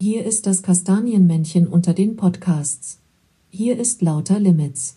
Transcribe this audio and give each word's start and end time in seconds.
Hier 0.00 0.24
ist 0.24 0.46
das 0.46 0.62
Kastanienmännchen 0.62 1.66
unter 1.66 1.92
den 1.92 2.14
Podcasts. 2.14 3.00
Hier 3.50 3.76
ist 3.76 4.00
Lauter 4.00 4.38
Limits. 4.38 4.96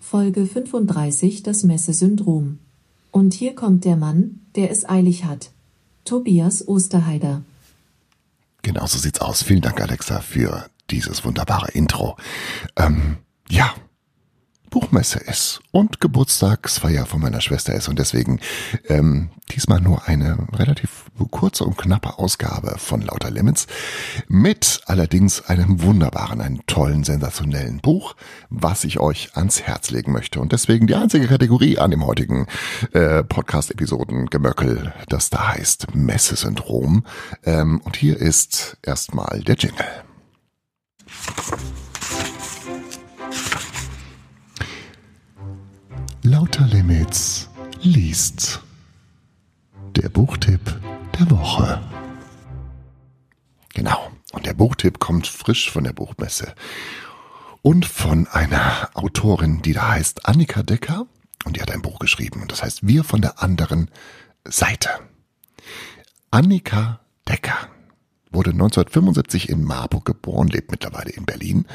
Folge 0.00 0.44
35 0.44 1.44
Das 1.44 1.62
Messe-Syndrom. 1.62 2.58
Und 3.12 3.32
hier 3.32 3.54
kommt 3.54 3.84
der 3.84 3.94
Mann, 3.94 4.40
der 4.56 4.72
es 4.72 4.88
eilig 4.88 5.24
hat. 5.24 5.52
Tobias 6.04 6.66
Osterheider. 6.66 7.42
Genau 8.62 8.86
so 8.86 8.98
sieht's 8.98 9.20
aus. 9.20 9.44
Vielen 9.44 9.60
Dank, 9.60 9.80
Alexa, 9.80 10.20
für 10.20 10.68
dieses 10.90 11.24
wunderbare 11.24 11.70
Intro. 11.70 12.16
Ähm, 12.74 13.18
ja, 13.48 13.72
Buchmesse 14.70 15.18
ist 15.18 15.60
und 15.72 16.00
Geburtstagsfeier 16.00 17.06
von 17.06 17.20
meiner 17.20 17.40
Schwester 17.40 17.74
ist. 17.74 17.88
Und 17.88 17.98
deswegen 17.98 18.40
ähm, 18.88 19.30
diesmal 19.50 19.80
nur 19.80 20.06
eine 20.06 20.46
relativ 20.52 21.06
kurze 21.30 21.64
und 21.64 21.76
knappe 21.76 22.18
Ausgabe 22.18 22.76
von 22.78 23.02
Lauter 23.02 23.30
Limits 23.30 23.66
mit 24.28 24.80
allerdings 24.86 25.42
einem 25.46 25.82
wunderbaren, 25.82 26.40
einem 26.40 26.64
tollen, 26.66 27.04
sensationellen 27.04 27.80
Buch, 27.80 28.14
was 28.48 28.84
ich 28.84 29.00
euch 29.00 29.36
ans 29.36 29.62
Herz 29.62 29.90
legen 29.90 30.12
möchte. 30.12 30.40
Und 30.40 30.52
deswegen 30.52 30.86
die 30.86 30.94
einzige 30.94 31.26
Kategorie 31.26 31.78
an 31.78 31.90
dem 31.90 32.06
heutigen 32.06 32.46
äh, 32.92 33.22
Podcast-Episoden 33.22 34.26
Gemöckel, 34.26 34.94
das 35.08 35.30
da 35.30 35.48
heißt 35.48 35.94
Messe-Syndrom. 35.94 37.04
Ähm, 37.44 37.80
und 37.84 37.96
hier 37.96 38.16
ist 38.16 38.78
erstmal 38.82 39.40
der 39.40 39.56
Jingle. 39.56 40.09
Limits 47.10 47.48
liest. 47.82 48.60
Der 49.96 50.08
Buchtipp 50.08 50.60
der 51.18 51.28
Woche. 51.28 51.82
Genau. 53.74 54.12
Und 54.32 54.46
der 54.46 54.54
Buchtipp 54.54 55.00
kommt 55.00 55.26
frisch 55.26 55.72
von 55.72 55.82
der 55.82 55.92
Buchmesse. 55.92 56.54
Und 57.62 57.84
von 57.84 58.28
einer 58.28 58.90
Autorin, 58.94 59.60
die 59.60 59.72
da 59.72 59.88
heißt 59.88 60.28
Annika 60.28 60.62
Decker. 60.62 61.06
Und 61.44 61.56
die 61.56 61.62
hat 61.62 61.72
ein 61.72 61.82
Buch 61.82 61.98
geschrieben. 61.98 62.42
Und 62.42 62.52
das 62.52 62.62
heißt 62.62 62.86
Wir 62.86 63.02
von 63.02 63.20
der 63.20 63.42
anderen 63.42 63.90
Seite. 64.44 64.90
Annika 66.30 67.00
Decker 67.28 67.58
wurde 68.30 68.50
1975 68.50 69.48
in 69.48 69.64
Marburg 69.64 70.04
geboren, 70.04 70.46
lebt 70.46 70.70
mittlerweile 70.70 71.10
in 71.10 71.24
Berlin 71.24 71.66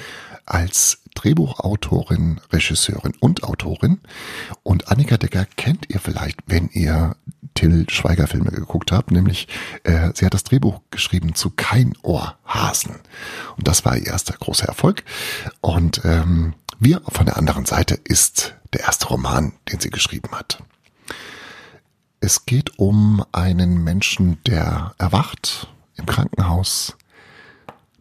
als 0.46 1.02
Drehbuchautorin, 1.16 2.40
Regisseurin 2.52 3.14
und 3.20 3.44
Autorin. 3.44 4.00
Und 4.64 4.90
Annika 4.90 5.18
Decker 5.18 5.46
kennt 5.58 5.90
ihr 5.90 6.00
vielleicht, 6.00 6.38
wenn 6.46 6.70
ihr 6.70 7.16
Till 7.56 7.90
Schweiger 7.90 8.28
Filme 8.28 8.52
geguckt 8.52 8.92
habt, 8.92 9.12
nämlich 9.12 9.48
äh, 9.84 10.12
sie 10.14 10.26
hat 10.26 10.34
das 10.34 10.44
Drehbuch 10.44 10.82
geschrieben 10.92 11.36
zu 11.36 11.50
Kein 11.50 11.94
Ohr 12.04 12.38
Hasen. 12.46 12.96
Und 13.58 13.68
das 13.68 13.86
war 13.86 13.98
ihr 13.98 14.08
erster 14.08 14.34
großer 14.34 14.68
Erfolg. 14.68 15.04
Und 15.62 16.02
ähm, 16.04 16.54
wir 16.80 17.02
von 17.08 17.26
der 17.26 17.38
anderen 17.38 17.66
Seite 17.66 17.96
ist 17.96 18.56
der 18.74 18.82
erste 18.82 19.08
Roman, 19.08 19.54
den 19.72 19.80
sie 19.80 19.90
geschrieben 19.90 20.32
hat. 20.34 20.62
Es 22.20 22.46
geht 22.46 22.78
um 22.78 23.24
einen 23.32 23.84
Menschen, 23.84 24.40
der 24.46 24.94
erwacht 24.98 25.68
im 25.96 26.06
Krankenhaus 26.06 26.98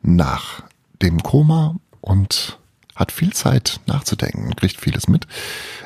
nach 0.03 0.65
dem 1.03 1.23
Koma 1.23 1.77
und 2.01 2.59
hat 2.95 3.13
viel 3.13 3.33
Zeit 3.33 3.81
nachzudenken, 3.87 4.55
kriegt 4.57 4.81
vieles 4.81 5.09
mit. 5.09 5.27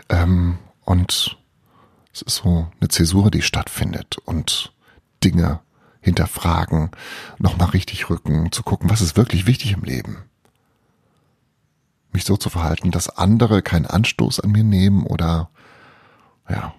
Ähm, 0.09 0.59
und 0.85 1.39
es 2.13 2.23
ist 2.23 2.37
so 2.37 2.71
eine 2.81 2.89
Zäsur, 2.89 3.31
die 3.31 3.43
stattfindet 3.43 4.19
und 4.19 4.73
Dinge 5.23 5.61
hinterfragen, 6.01 6.91
nochmal 7.39 7.71
richtig 7.71 8.09
rücken, 8.09 8.53
zu 8.53 8.63
gucken, 8.63 8.89
was 8.91 9.01
ist 9.01 9.17
wirklich 9.17 9.47
wichtig 9.47 9.73
im 9.73 9.83
Leben. 9.83 10.25
Mich 12.13 12.25
so 12.25 12.37
zu 12.37 12.51
verhalten, 12.51 12.91
dass 12.91 13.11
andere 13.11 13.63
keinen 13.63 13.87
Anstoß 13.87 14.41
an 14.41 14.51
mir 14.51 14.65
nehmen 14.65 15.05
oder, 15.05 15.51
ja. 16.49 16.75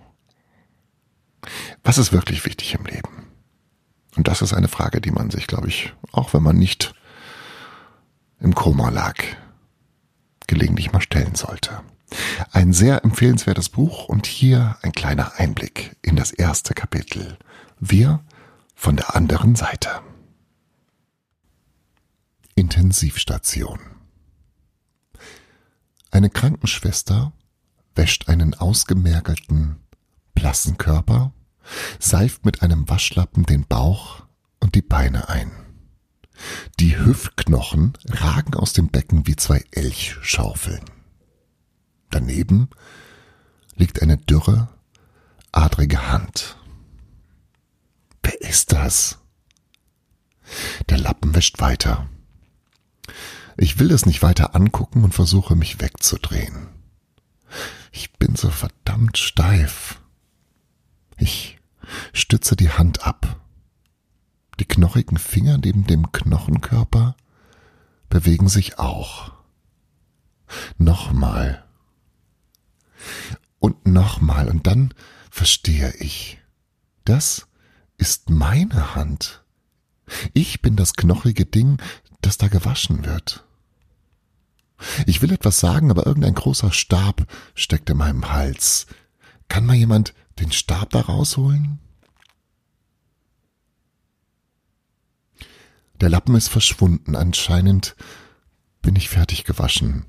Was 1.83 1.97
ist 1.97 2.11
wirklich 2.11 2.45
wichtig 2.45 2.73
im 2.73 2.85
Leben? 2.85 3.27
Und 4.17 4.27
das 4.27 4.41
ist 4.41 4.53
eine 4.53 4.67
Frage, 4.67 4.99
die 4.99 5.11
man 5.11 5.29
sich, 5.29 5.47
glaube 5.47 5.67
ich, 5.67 5.93
auch 6.11 6.33
wenn 6.33 6.43
man 6.43 6.57
nicht 6.57 6.93
im 8.39 8.55
Koma 8.55 8.89
lag, 8.89 9.15
gelegentlich 10.49 10.91
mal 10.91 11.01
stellen 11.01 11.35
sollte. 11.35 11.81
Ein 12.51 12.73
sehr 12.73 13.03
empfehlenswertes 13.05 13.69
Buch 13.69 14.09
und 14.09 14.25
hier 14.25 14.77
ein 14.81 14.91
kleiner 14.91 15.33
Einblick 15.37 15.95
in 16.01 16.15
das 16.15 16.31
erste 16.31 16.73
Kapitel. 16.73 17.37
Wir 17.79 18.23
von 18.75 18.97
der 18.97 19.15
anderen 19.15 19.55
Seite. 19.55 20.01
Intensivstation. 22.55 23.79
Eine 26.11 26.31
Krankenschwester 26.31 27.31
wäscht 27.95 28.27
einen 28.27 28.55
ausgemergelten, 28.55 29.77
blassen 30.33 30.77
Körper, 30.77 31.31
seift 31.99 32.43
mit 32.43 32.63
einem 32.63 32.89
Waschlappen 32.89 33.45
den 33.45 33.67
Bauch 33.67 34.23
und 34.59 34.73
die 34.73 34.81
Beine 34.81 35.29
ein. 35.29 35.68
Die 36.79 36.97
Hüftknochen 36.97 37.93
ragen 38.07 38.53
aus 38.55 38.73
dem 38.73 38.89
Becken 38.89 39.27
wie 39.27 39.35
zwei 39.35 39.63
Elchschaufeln. 39.71 40.83
Daneben 42.09 42.69
liegt 43.75 44.01
eine 44.01 44.17
dürre, 44.17 44.69
adrige 45.51 46.09
Hand. 46.11 46.57
Wer 48.23 48.41
ist 48.41 48.71
das? 48.71 49.19
Der 50.89 50.97
Lappen 50.97 51.35
wäscht 51.35 51.59
weiter. 51.59 52.09
Ich 53.57 53.77
will 53.79 53.91
es 53.91 54.05
nicht 54.05 54.21
weiter 54.21 54.55
angucken 54.55 55.03
und 55.03 55.13
versuche 55.13 55.55
mich 55.55 55.81
wegzudrehen. 55.81 56.69
Ich 57.91 58.13
bin 58.13 58.35
so 58.35 58.49
verdammt 58.49 59.17
steif. 59.17 59.99
Ich 61.17 61.59
stütze 62.13 62.55
die 62.55 62.69
Hand 62.69 63.05
ab. 63.05 63.38
Die 64.59 64.65
knochigen 64.65 65.17
Finger 65.17 65.57
neben 65.57 65.85
dem 65.85 66.11
Knochenkörper 66.11 67.15
bewegen 68.09 68.49
sich 68.49 68.77
auch. 68.77 69.31
Nochmal. 70.77 71.63
Und 73.59 73.87
nochmal. 73.87 74.49
Und 74.49 74.67
dann 74.67 74.93
verstehe 75.29 75.93
ich. 75.99 76.39
Das 77.05 77.47
ist 77.97 78.29
meine 78.29 78.95
Hand. 78.95 79.43
Ich 80.33 80.61
bin 80.61 80.75
das 80.75 80.93
knochige 80.93 81.45
Ding, 81.45 81.81
das 82.21 82.37
da 82.37 82.47
gewaschen 82.47 83.05
wird. 83.05 83.45
Ich 85.05 85.21
will 85.21 85.31
etwas 85.31 85.59
sagen, 85.59 85.91
aber 85.91 86.05
irgendein 86.05 86.35
großer 86.35 86.71
Stab 86.71 87.27
steckt 87.53 87.89
in 87.89 87.97
meinem 87.97 88.31
Hals. 88.31 88.87
Kann 89.47 89.65
mal 89.65 89.75
jemand 89.75 90.13
den 90.39 90.51
Stab 90.51 90.89
da 90.91 91.01
rausholen? 91.01 91.79
Der 96.01 96.09
Lappen 96.09 96.35
ist 96.35 96.47
verschwunden. 96.47 97.15
Anscheinend 97.15 97.95
bin 98.81 98.95
ich 98.95 99.09
fertig 99.09 99.43
gewaschen. 99.43 100.05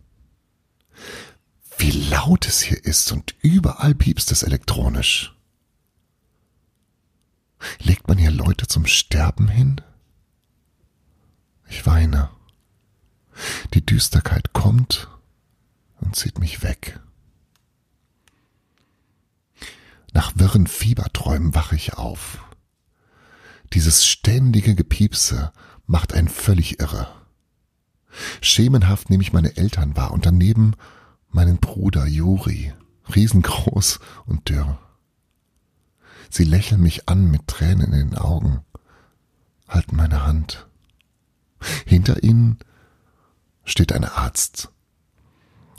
Wie 1.78 1.90
laut 1.90 2.46
es 2.46 2.60
hier 2.60 2.84
ist 2.84 3.10
und 3.12 3.34
überall 3.40 3.94
piepst 3.94 4.30
es 4.32 4.42
elektronisch. 4.42 5.34
Legt 7.78 8.08
man 8.08 8.18
hier 8.18 8.30
Leute 8.30 8.66
zum 8.66 8.86
Sterben 8.86 9.48
hin? 9.48 9.80
Ich 11.68 11.86
weine. 11.86 12.30
Die 13.74 13.84
Düsterkeit 13.84 14.52
kommt 14.52 15.08
und 16.00 16.16
zieht 16.16 16.38
mich 16.38 16.62
weg. 16.62 17.00
Nach 20.12 20.32
wirren 20.36 20.66
Fieberträumen 20.66 21.54
wache 21.54 21.76
ich 21.76 21.94
auf. 21.94 22.38
Dieses 23.72 24.04
ständige 24.04 24.74
Gepiepse 24.74 25.52
macht 25.90 26.14
einen 26.14 26.28
völlig 26.28 26.78
irre. 26.78 27.08
Schemenhaft 28.40 29.10
nehme 29.10 29.24
ich 29.24 29.32
meine 29.32 29.56
Eltern 29.56 29.96
wahr 29.96 30.12
und 30.12 30.24
daneben 30.24 30.74
meinen 31.30 31.58
Bruder 31.58 32.06
Juri, 32.06 32.72
riesengroß 33.12 33.98
und 34.24 34.48
dürr. 34.48 34.78
Sie 36.30 36.44
lächeln 36.44 36.80
mich 36.80 37.08
an 37.08 37.28
mit 37.28 37.48
Tränen 37.48 37.92
in 37.92 38.10
den 38.10 38.18
Augen, 38.18 38.60
halten 39.68 39.96
meine 39.96 40.24
Hand. 40.24 40.68
Hinter 41.86 42.22
ihnen 42.22 42.60
steht 43.64 43.92
ein 43.92 44.04
Arzt. 44.04 44.70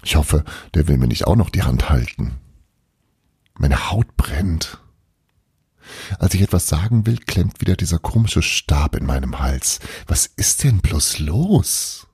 Ich 0.03 0.18
hoffe, 0.18 0.44
der 0.74 0.89
will 0.89 0.97
mir 0.97 1.07
nicht 1.07 1.25
auch 1.25 1.38
noch 1.38 1.50
die 1.50 1.63
Hand 1.63 1.89
halten. 1.89 2.38
Meine 3.57 3.89
Haut 3.91 4.18
brennt. 4.18 4.81
Als 6.19 6.33
ich 6.33 6.42
etwas 6.42 6.68
sagen 6.68 7.06
will, 7.06 7.18
klemmt 7.18 7.62
wieder 7.62 7.75
dieser 7.75 8.00
komische 8.00 8.42
Stab 8.42 8.95
in 8.95 9.06
meinem 9.06 9.39
Hals. 9.39 9.80
Was 10.07 10.28
ist 10.28 10.63
denn 10.63 10.80
bloß 10.80 11.19
los? 11.19 12.07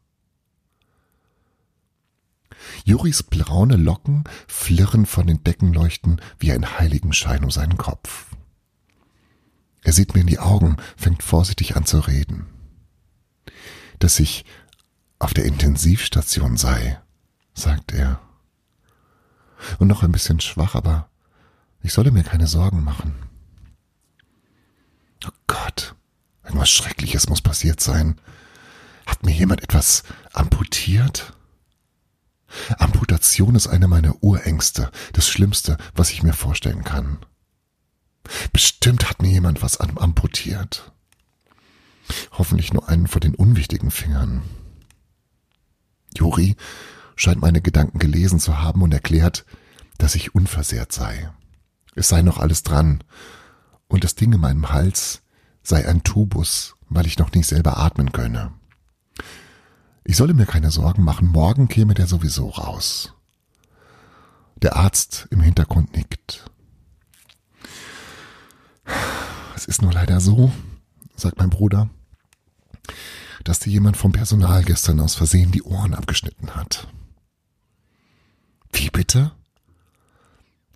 Juris 2.83 3.23
braune 3.23 3.75
Locken 3.75 4.23
flirren 4.47 5.05
von 5.05 5.27
den 5.27 5.43
Deckenleuchten 5.43 6.21
wie 6.39 6.51
ein 6.51 6.79
Heiligenschein 6.79 7.43
um 7.43 7.51
seinen 7.51 7.77
Kopf. 7.77 8.25
Er 9.83 9.93
sieht 9.93 10.15
mir 10.15 10.21
in 10.21 10.27
die 10.27 10.39
Augen, 10.39 10.77
fängt 10.97 11.23
vorsichtig 11.23 11.75
an 11.75 11.85
zu 11.85 11.99
reden. 11.99 12.47
dass 13.99 14.19
ich 14.19 14.45
auf 15.19 15.33
der 15.33 15.45
Intensivstation 15.45 16.57
sei, 16.57 16.99
sagt 17.53 17.93
er. 17.93 18.21
Und 19.79 19.87
noch 19.87 20.03
ein 20.03 20.11
bisschen 20.11 20.39
schwach, 20.39 20.75
aber 20.75 21.09
ich 21.81 21.93
solle 21.93 22.11
mir 22.11 22.23
keine 22.23 22.47
Sorgen 22.47 22.83
machen. 22.83 23.15
Oh 25.25 25.31
Gott, 25.47 25.95
irgendwas 26.43 26.69
Schreckliches 26.69 27.29
muss 27.29 27.41
passiert 27.41 27.81
sein. 27.81 28.19
Hat 29.05 29.23
mir 29.23 29.31
jemand 29.31 29.63
etwas 29.63 30.03
amputiert? 30.33 31.33
Amputation 32.77 33.55
ist 33.55 33.67
eine 33.67 33.87
meiner 33.87 34.23
Urängste, 34.23 34.91
das 35.13 35.27
Schlimmste, 35.27 35.77
was 35.95 36.11
ich 36.11 36.23
mir 36.23 36.33
vorstellen 36.33 36.83
kann. 36.83 37.19
Bestimmt 38.51 39.09
hat 39.09 39.21
mir 39.21 39.29
jemand 39.29 39.61
was 39.61 39.79
amputiert. 39.79 40.91
Hoffentlich 42.31 42.73
nur 42.73 42.87
einen 42.87 43.07
von 43.07 43.21
den 43.21 43.35
unwichtigen 43.35 43.91
Fingern. 43.91 44.43
Juri 46.15 46.55
scheint 47.15 47.41
meine 47.41 47.61
Gedanken 47.61 47.99
gelesen 47.99 48.39
zu 48.39 48.59
haben 48.59 48.81
und 48.81 48.93
erklärt, 48.93 49.45
dass 49.97 50.15
ich 50.15 50.35
unversehrt 50.35 50.91
sei. 50.91 51.29
Es 51.95 52.09
sei 52.09 52.21
noch 52.21 52.37
alles 52.37 52.63
dran, 52.63 53.03
und 53.87 54.03
das 54.03 54.15
Ding 54.15 54.33
in 54.33 54.39
meinem 54.39 54.69
Hals 54.69 55.21
sei 55.63 55.87
ein 55.87 56.03
Tubus, 56.03 56.75
weil 56.89 57.05
ich 57.07 57.17
noch 57.19 57.31
nicht 57.31 57.47
selber 57.47 57.77
atmen 57.77 58.11
könne. 58.11 58.53
Ich 60.03 60.15
solle 60.15 60.33
mir 60.33 60.45
keine 60.45 60.71
Sorgen 60.71 61.03
machen, 61.03 61.27
morgen 61.27 61.67
käme 61.67 61.93
der 61.93 62.07
sowieso 62.07 62.49
raus. 62.49 63.13
Der 64.61 64.75
Arzt 64.75 65.27
im 65.31 65.41
Hintergrund 65.41 65.95
nickt. 65.95 66.49
Es 69.55 69.65
ist 69.65 69.81
nur 69.81 69.91
leider 69.91 70.21
so, 70.21 70.51
sagt 71.15 71.37
mein 71.37 71.49
Bruder, 71.49 71.89
dass 73.43 73.59
dir 73.59 73.71
jemand 73.71 73.97
vom 73.97 74.11
Personal 74.11 74.63
gestern 74.63 74.99
aus 74.99 75.15
Versehen 75.15 75.51
die 75.51 75.63
Ohren 75.63 75.93
abgeschnitten 75.93 76.55
hat. 76.55 76.87
Wie 78.71 78.89
bitte? 78.89 79.31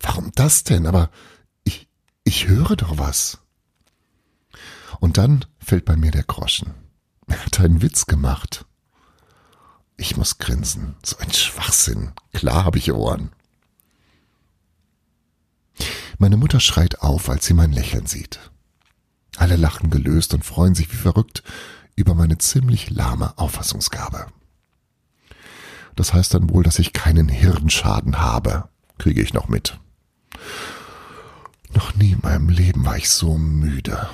Warum 0.00 0.32
das 0.34 0.64
denn? 0.64 0.86
Aber 0.86 1.10
ich, 2.24 2.48
höre 2.48 2.76
doch 2.76 2.98
was. 2.98 3.38
Und 5.00 5.18
dann 5.18 5.44
fällt 5.58 5.84
bei 5.84 5.96
mir 5.96 6.10
der 6.10 6.24
Groschen. 6.24 6.74
Er 7.26 7.44
hat 7.44 7.60
einen 7.60 7.82
Witz 7.82 8.06
gemacht. 8.06 8.66
Ich 9.96 10.16
muss 10.16 10.38
grinsen. 10.38 10.96
So 11.04 11.16
ein 11.18 11.32
Schwachsinn. 11.32 12.12
Klar 12.32 12.64
habe 12.64 12.78
ich 12.78 12.92
Ohren. 12.92 13.30
Meine 16.18 16.36
Mutter 16.36 16.60
schreit 16.60 17.00
auf, 17.00 17.28
als 17.28 17.46
sie 17.46 17.54
mein 17.54 17.72
Lächeln 17.72 18.06
sieht. 18.06 18.38
Alle 19.36 19.56
lachen 19.56 19.90
gelöst 19.90 20.34
und 20.34 20.44
freuen 20.44 20.74
sich 20.74 20.92
wie 20.92 20.96
verrückt 20.96 21.42
über 21.96 22.14
meine 22.14 22.38
ziemlich 22.38 22.90
lahme 22.90 23.36
Auffassungsgabe. 23.38 24.26
Das 25.96 26.14
heißt 26.14 26.34
dann 26.34 26.50
wohl, 26.50 26.62
dass 26.62 26.78
ich 26.78 26.92
keinen 26.92 27.28
Hirnschaden 27.28 28.18
habe, 28.18 28.68
kriege 28.98 29.20
ich 29.20 29.34
noch 29.34 29.48
mit. 29.48 29.78
Noch 31.74 31.94
nie 31.94 32.12
in 32.12 32.20
meinem 32.20 32.48
Leben 32.48 32.84
war 32.84 32.96
ich 32.96 33.08
so 33.08 33.38
müde. 33.38 34.08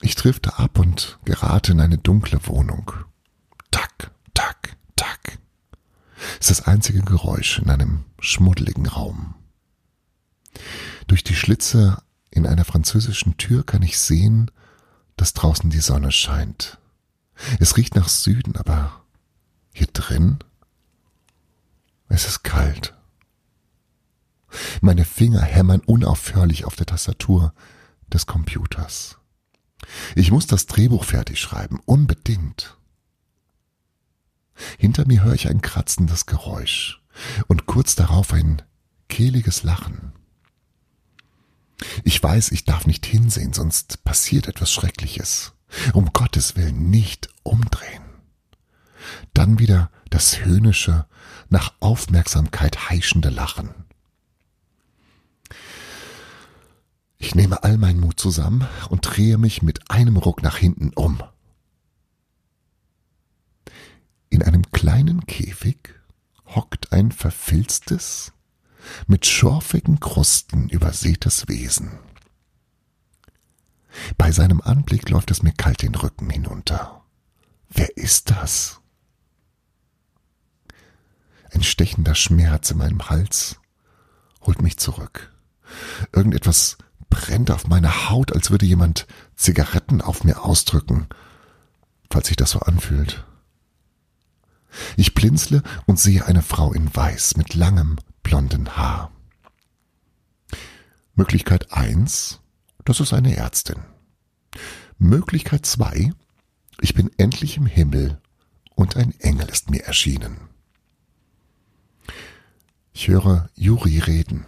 Ich 0.00 0.14
drifte 0.14 0.58
ab 0.58 0.78
und 0.78 1.18
gerate 1.24 1.72
in 1.72 1.80
eine 1.80 1.98
dunkle 1.98 2.46
Wohnung. 2.46 2.92
Tack, 3.70 4.10
tack, 4.34 4.76
tack. 4.96 5.38
Ist 6.40 6.50
das 6.50 6.66
einzige 6.66 7.00
Geräusch 7.02 7.58
in 7.58 7.70
einem 7.70 8.04
schmuddeligen 8.20 8.86
Raum. 8.86 9.34
Durch 11.06 11.24
die 11.24 11.34
Schlitze 11.34 12.02
in 12.30 12.46
einer 12.46 12.64
französischen 12.64 13.36
Tür 13.36 13.64
kann 13.64 13.82
ich 13.82 13.98
sehen, 13.98 14.50
dass 15.16 15.32
draußen 15.32 15.70
die 15.70 15.80
Sonne 15.80 16.12
scheint. 16.12 16.78
Es 17.60 17.76
riecht 17.76 17.94
nach 17.94 18.08
Süden, 18.08 18.56
aber 18.56 19.02
hier 19.72 19.88
drin? 19.88 20.38
Es 22.08 22.26
ist 22.26 22.42
kalt. 22.42 22.94
Meine 24.80 25.04
Finger 25.04 25.42
hämmern 25.42 25.80
unaufhörlich 25.80 26.64
auf 26.64 26.76
der 26.76 26.86
Tastatur 26.86 27.52
des 28.12 28.26
Computers. 28.26 29.18
Ich 30.14 30.30
muss 30.30 30.46
das 30.46 30.66
Drehbuch 30.66 31.04
fertig 31.04 31.40
schreiben, 31.40 31.80
unbedingt. 31.84 32.76
Hinter 34.78 35.06
mir 35.06 35.22
höre 35.22 35.34
ich 35.34 35.48
ein 35.48 35.60
kratzendes 35.60 36.26
Geräusch 36.26 37.00
und 37.46 37.66
kurz 37.66 37.94
darauf 37.94 38.32
ein 38.32 38.62
kehliges 39.08 39.62
Lachen. 39.62 40.12
Ich 42.02 42.20
weiß, 42.20 42.50
ich 42.50 42.64
darf 42.64 42.86
nicht 42.86 43.06
hinsehen, 43.06 43.52
sonst 43.52 44.02
passiert 44.04 44.48
etwas 44.48 44.72
Schreckliches. 44.72 45.52
Um 45.92 46.12
Gottes 46.12 46.56
Willen 46.56 46.90
nicht 46.90 47.28
umdrehen. 47.42 48.02
Dann 49.34 49.58
wieder 49.58 49.90
das 50.10 50.44
höhnische, 50.44 51.06
nach 51.50 51.74
Aufmerksamkeit 51.80 52.90
heischende 52.90 53.28
Lachen. 53.28 53.74
Ich 57.18 57.34
nehme 57.34 57.64
all 57.64 57.76
meinen 57.78 58.00
Mut 58.00 58.18
zusammen 58.18 58.66
und 58.88 59.02
drehe 59.02 59.38
mich 59.38 59.62
mit 59.62 59.90
einem 59.90 60.16
Ruck 60.16 60.42
nach 60.42 60.56
hinten 60.56 60.92
um. 60.94 61.22
In 64.30 64.42
einem 64.42 64.70
kleinen 64.70 65.26
Käfig 65.26 65.94
hockt 66.46 66.92
ein 66.92 67.10
verfilztes, 67.10 68.32
mit 69.06 69.26
schorfigen 69.26 70.00
Krusten 70.00 70.68
übersätes 70.68 71.48
Wesen. 71.48 71.98
Bei 74.16 74.30
seinem 74.30 74.60
Anblick 74.60 75.10
läuft 75.10 75.30
es 75.30 75.42
mir 75.42 75.52
kalt 75.52 75.82
den 75.82 75.94
Rücken 75.96 76.30
hinunter. 76.30 77.04
Wer 77.68 77.96
ist 77.96 78.30
das? 78.30 78.80
Ein 81.50 81.62
stechender 81.62 82.14
Schmerz 82.14 82.70
in 82.70 82.78
meinem 82.78 83.10
Hals 83.10 83.56
holt 84.42 84.62
mich 84.62 84.76
zurück. 84.76 85.32
Irgendetwas 86.12 86.78
brennt 87.10 87.50
auf 87.50 87.66
meiner 87.66 88.08
Haut, 88.10 88.32
als 88.32 88.50
würde 88.50 88.66
jemand 88.66 89.06
Zigaretten 89.36 90.00
auf 90.00 90.24
mir 90.24 90.44
ausdrücken, 90.44 91.08
falls 92.10 92.28
sich 92.28 92.36
das 92.36 92.50
so 92.50 92.60
anfühlt. 92.60 93.24
Ich 94.96 95.14
blinzle 95.14 95.62
und 95.86 95.98
sehe 95.98 96.26
eine 96.26 96.42
Frau 96.42 96.72
in 96.72 96.94
Weiß 96.94 97.36
mit 97.36 97.54
langem, 97.54 97.96
blonden 98.22 98.76
Haar. 98.76 99.10
Möglichkeit 101.14 101.72
eins, 101.72 102.40
das 102.84 103.00
ist 103.00 103.12
eine 103.12 103.36
Ärztin. 103.36 103.80
Möglichkeit 104.98 105.66
zwei, 105.66 106.12
ich 106.80 106.94
bin 106.94 107.10
endlich 107.18 107.56
im 107.56 107.66
Himmel 107.66 108.20
und 108.74 108.96
ein 108.96 109.18
Engel 109.20 109.48
ist 109.48 109.70
mir 109.70 109.84
erschienen. 109.84 110.36
Ich 112.92 113.08
höre 113.08 113.48
Juri 113.54 113.98
reden. 113.98 114.46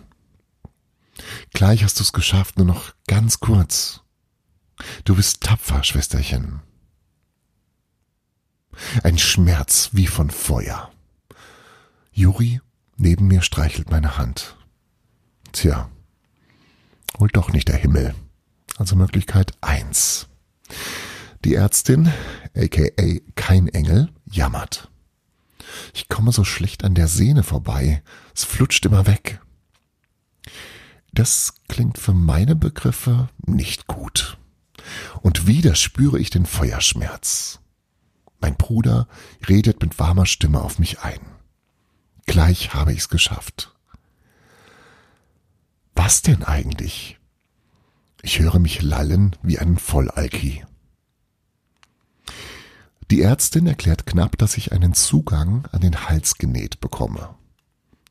Gleich 1.52 1.84
hast 1.84 1.98
du 1.98 2.02
es 2.02 2.12
geschafft, 2.12 2.56
nur 2.56 2.66
noch 2.66 2.92
ganz 3.06 3.40
kurz. 3.40 4.00
Du 5.04 5.16
bist 5.16 5.42
tapfer, 5.42 5.84
Schwesterchen. 5.84 6.60
Ein 9.02 9.18
Schmerz 9.18 9.90
wie 9.92 10.06
von 10.06 10.30
Feuer. 10.30 10.90
Juri 12.12 12.60
Neben 13.02 13.28
mir 13.28 13.40
streichelt 13.40 13.90
meine 13.90 14.18
Hand. 14.18 14.58
Tja, 15.52 15.88
wohl 17.16 17.28
doch 17.28 17.50
nicht 17.50 17.68
der 17.68 17.76
Himmel. 17.76 18.14
Also 18.76 18.94
Möglichkeit 18.94 19.52
eins. 19.62 20.28
Die 21.42 21.54
Ärztin, 21.54 22.12
aka 22.54 23.20
kein 23.36 23.68
Engel, 23.68 24.10
jammert. 24.30 24.90
Ich 25.94 26.10
komme 26.10 26.30
so 26.30 26.44
schlecht 26.44 26.84
an 26.84 26.94
der 26.94 27.08
Sehne 27.08 27.42
vorbei. 27.42 28.02
Es 28.34 28.44
flutscht 28.44 28.84
immer 28.84 29.06
weg. 29.06 29.40
Das 31.12 31.54
klingt 31.68 31.98
für 31.98 32.14
meine 32.14 32.56
Begriffe 32.56 33.28
nicht 33.44 33.86
gut. 33.86 34.38
Und 35.22 35.46
wieder 35.46 35.74
spüre 35.74 36.18
ich 36.18 36.30
den 36.30 36.46
Feuerschmerz. 36.46 37.60
Mein 38.40 38.56
Bruder 38.56 39.06
redet 39.48 39.82
mit 39.82 39.98
warmer 39.98 40.26
Stimme 40.26 40.60
auf 40.62 40.78
mich 40.78 41.00
ein. 41.00 41.20
Gleich 42.26 42.74
habe 42.74 42.92
ich's 42.92 43.08
geschafft. 43.08 43.74
Was 45.94 46.22
denn 46.22 46.44
eigentlich? 46.44 47.18
Ich 48.22 48.38
höre 48.38 48.58
mich 48.58 48.82
lallen 48.82 49.36
wie 49.42 49.58
ein 49.58 49.78
Vollalki. 49.78 50.64
Die 53.10 53.22
Ärztin 53.22 53.66
erklärt 53.66 54.06
knapp, 54.06 54.38
dass 54.38 54.56
ich 54.56 54.72
einen 54.72 54.94
Zugang 54.94 55.66
an 55.72 55.80
den 55.80 56.08
Hals 56.08 56.36
genäht 56.36 56.80
bekomme. 56.80 57.34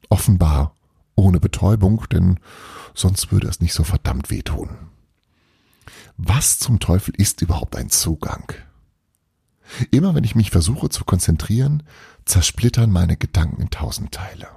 Offenbar 0.10 0.76
ohne 1.20 1.40
Betäubung, 1.40 2.06
denn 2.12 2.40
sonst 2.94 3.32
würde 3.32 3.48
es 3.48 3.62
nicht 3.62 3.74
so 3.74 3.84
verdammt 3.84 4.30
wehtun. 4.30 4.70
Was 6.18 6.60
zum 6.60 6.80
Teufel 6.80 7.14
ist 7.16 7.42
überhaupt 7.42 7.76
ein 7.76 7.90
Zugang? 7.90 8.52
Immer 9.92 10.16
wenn 10.16 10.24
ich 10.24 10.36
mich 10.36 10.52
versuche 10.52 10.90
zu 10.90 11.06
konzentrieren, 11.06 11.84
zersplittern 12.26 12.92
meine 12.92 13.18
Gedanken 13.18 13.62
in 13.62 13.70
tausend 13.70 14.12
Teile. 14.12 14.48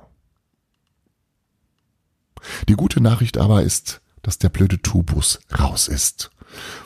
Die 2.68 2.74
gute 2.74 3.00
Nachricht 3.00 3.38
aber 3.38 3.62
ist, 3.62 4.00
dass 4.22 4.38
der 4.38 4.48
blöde 4.48 4.80
Tubus 4.80 5.40
raus 5.56 5.88
ist, 5.88 6.30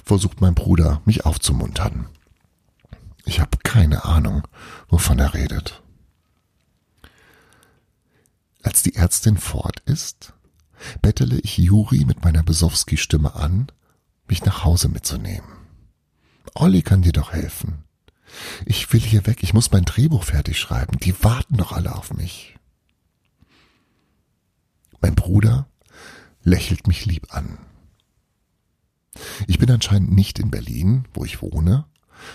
versucht 0.04 0.40
mein 0.40 0.54
Bruder, 0.54 1.00
mich 1.04 1.25
aufzumuntern. 1.25 2.06
Ich 3.25 3.40
habe 3.40 3.59
keine 3.62 4.04
Ahnung, 4.04 4.47
wovon 4.88 5.18
er 5.18 5.35
redet. 5.35 5.83
Als 8.66 8.82
die 8.82 8.96
Ärztin 8.96 9.37
fort 9.37 9.80
ist, 9.87 10.35
bettele 11.00 11.38
ich 11.38 11.56
Juri 11.56 12.04
mit 12.04 12.25
meiner 12.25 12.42
Besowski-Stimme 12.42 13.37
an, 13.37 13.68
mich 14.26 14.44
nach 14.44 14.64
Hause 14.64 14.88
mitzunehmen. 14.88 15.49
Olli 16.52 16.82
kann 16.82 17.02
dir 17.02 17.12
doch 17.12 17.32
helfen. 17.32 17.85
Ich 18.64 18.92
will 18.92 18.99
hier 18.99 19.25
weg, 19.25 19.44
ich 19.44 19.54
muss 19.54 19.70
mein 19.70 19.85
Drehbuch 19.85 20.25
fertig 20.25 20.58
schreiben. 20.58 20.99
Die 20.99 21.23
warten 21.23 21.58
doch 21.58 21.70
alle 21.70 21.94
auf 21.94 22.12
mich. 22.12 22.56
Mein 25.00 25.14
Bruder 25.14 25.68
lächelt 26.42 26.88
mich 26.88 27.06
lieb 27.06 27.32
an. 27.32 27.58
Ich 29.46 29.61
bin 29.61 29.70
anscheinend 29.70 30.11
nicht 30.11 30.40
in 30.40 30.50
Berlin, 30.50 31.06
wo 31.14 31.25
ich 31.25 31.40
wohne, 31.40 31.87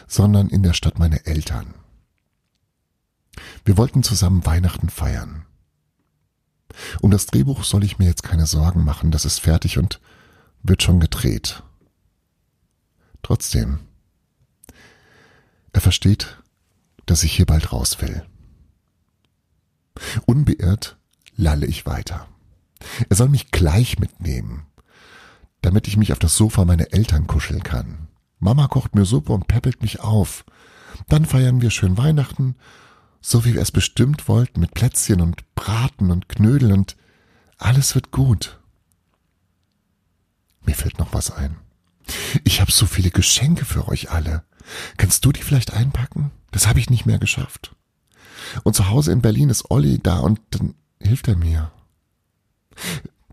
sondern 0.07 0.47
in 0.47 0.63
der 0.63 0.73
Stadt 0.73 0.97
meiner 0.97 1.27
Eltern. 1.27 1.73
Wir 3.65 3.75
wollten 3.75 4.01
zusammen 4.01 4.45
Weihnachten 4.45 4.89
feiern. 4.89 5.45
Um 7.01 7.11
das 7.11 7.25
Drehbuch 7.25 7.63
soll 7.63 7.83
ich 7.83 7.99
mir 7.99 8.05
jetzt 8.05 8.23
keine 8.23 8.45
Sorgen 8.45 8.83
machen, 8.83 9.11
das 9.11 9.25
ist 9.25 9.39
fertig 9.39 9.77
und 9.77 9.99
wird 10.63 10.83
schon 10.83 10.99
gedreht. 10.99 11.63
Trotzdem, 13.23 13.79
er 15.73 15.81
versteht, 15.81 16.37
dass 17.05 17.23
ich 17.23 17.33
hier 17.33 17.45
bald 17.45 17.71
raus 17.71 18.01
will. 18.01 18.23
Unbeirrt 20.25 20.97
lalle 21.35 21.65
ich 21.65 21.85
weiter. 21.85 22.27
Er 23.09 23.15
soll 23.15 23.29
mich 23.29 23.51
gleich 23.51 23.99
mitnehmen, 23.99 24.65
damit 25.61 25.87
ich 25.87 25.97
mich 25.97 26.11
auf 26.11 26.19
das 26.19 26.35
Sofa 26.35 26.65
meiner 26.65 26.93
Eltern 26.93 27.27
kuscheln 27.27 27.63
kann. 27.63 28.07
Mama 28.39 28.67
kocht 28.67 28.95
mir 28.95 29.05
Suppe 29.05 29.33
und 29.33 29.47
peppelt 29.47 29.81
mich 29.81 29.99
auf. 29.99 30.45
Dann 31.07 31.25
feiern 31.25 31.61
wir 31.61 31.69
schön 31.69 31.97
Weihnachten, 31.97 32.55
so 33.21 33.45
wie 33.45 33.53
wir 33.53 33.61
es 33.61 33.71
bestimmt 33.71 34.27
wollten, 34.27 34.59
mit 34.59 34.73
Plätzchen 34.73 35.21
und 35.21 35.55
Braten 35.55 36.11
und 36.11 36.27
Knödel 36.27 36.73
und 36.73 36.97
alles 37.57 37.93
wird 37.93 38.11
gut. 38.11 38.59
Mir 40.65 40.75
fällt 40.75 40.99
noch 40.99 41.13
was 41.13 41.31
ein. 41.31 41.57
Ich 42.43 42.59
habe 42.59 42.71
so 42.71 42.85
viele 42.85 43.11
Geschenke 43.11 43.65
für 43.65 43.87
euch 43.87 44.11
alle. 44.11 44.43
Kannst 44.97 45.23
du 45.23 45.31
die 45.31 45.43
vielleicht 45.43 45.73
einpacken? 45.73 46.31
Das 46.51 46.67
habe 46.67 46.79
ich 46.79 46.89
nicht 46.89 47.05
mehr 47.05 47.19
geschafft. 47.19 47.75
Und 48.63 48.75
zu 48.75 48.89
Hause 48.89 49.11
in 49.11 49.21
Berlin 49.21 49.49
ist 49.49 49.69
Olli 49.69 49.99
da 49.99 50.19
und 50.19 50.41
dann 50.49 50.75
hilft 50.99 51.27
er 51.27 51.35
mir. 51.35 51.71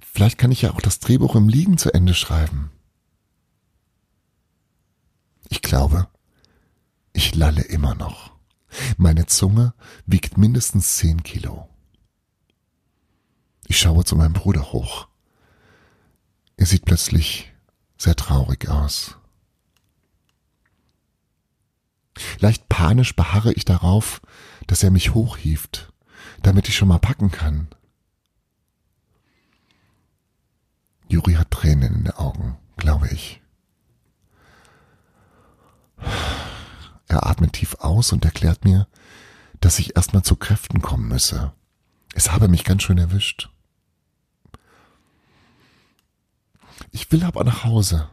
Vielleicht 0.01 0.39
kann 0.39 0.53
ich 0.53 0.63
ja 0.63 0.73
auch 0.73 0.81
das 0.81 1.01
Drehbuch 1.01 1.35
im 1.35 1.49
Liegen 1.49 1.79
zu 1.79 1.93
Ende 1.93 2.15
schreiben. 2.15 2.71
Ich 5.49 5.63
glaube, 5.63 6.09
ich 7.13 7.35
lalle 7.35 7.63
immer 7.63 7.95
noch. 7.95 8.38
Meine 8.97 9.27
Zunge 9.27 9.75
wiegt 10.07 10.37
mindestens 10.37 10.97
zehn 10.97 11.23
Kilo. 11.23 11.69
Ich 13.67 13.79
schaue 13.79 14.05
zu 14.05 14.17
meinem 14.17 14.33
Bruder 14.33 14.73
hoch. 14.73 15.09
Er 16.57 16.67
sieht 16.67 16.85
plötzlich 16.85 17.53
sehr 17.97 18.17
traurig 18.17 18.69
aus. 18.69 19.17
Leicht 22.41 22.69
panisch 22.69 23.15
beharre 23.15 23.53
ich 23.53 23.65
darauf, 23.65 24.21
dass 24.67 24.83
er 24.83 24.91
mich 24.91 25.15
hochhieft, 25.15 25.93
damit 26.43 26.69
ich 26.69 26.77
schon 26.77 26.89
mal 26.89 26.99
packen 26.99 27.31
kann. 27.31 27.69
Juri 31.09 31.35
hat 31.35 31.51
Tränen 31.51 31.95
in 31.95 32.05
den 32.05 32.13
Augen, 32.13 32.59
glaube 32.77 33.09
ich. 33.09 33.41
Er 37.19 37.27
atmet 37.27 37.55
tief 37.55 37.75
aus 37.81 38.13
und 38.13 38.25
erklärt 38.25 38.65
mir, 38.65 38.87
dass 39.61 39.81
ich 39.81 39.97
erstmal 39.97 40.23
zu 40.23 40.37
Kräften 40.37 40.81
kommen 40.81 41.09
müsse. 41.09 41.53
Es 42.15 42.31
habe 42.31 42.47
mich 42.47 42.63
ganz 42.63 42.85
schön 42.85 42.97
erwischt. 42.97 43.51
Ich 46.93 47.11
will 47.11 47.25
aber 47.25 47.43
nach 47.43 47.65
Hause. 47.65 48.09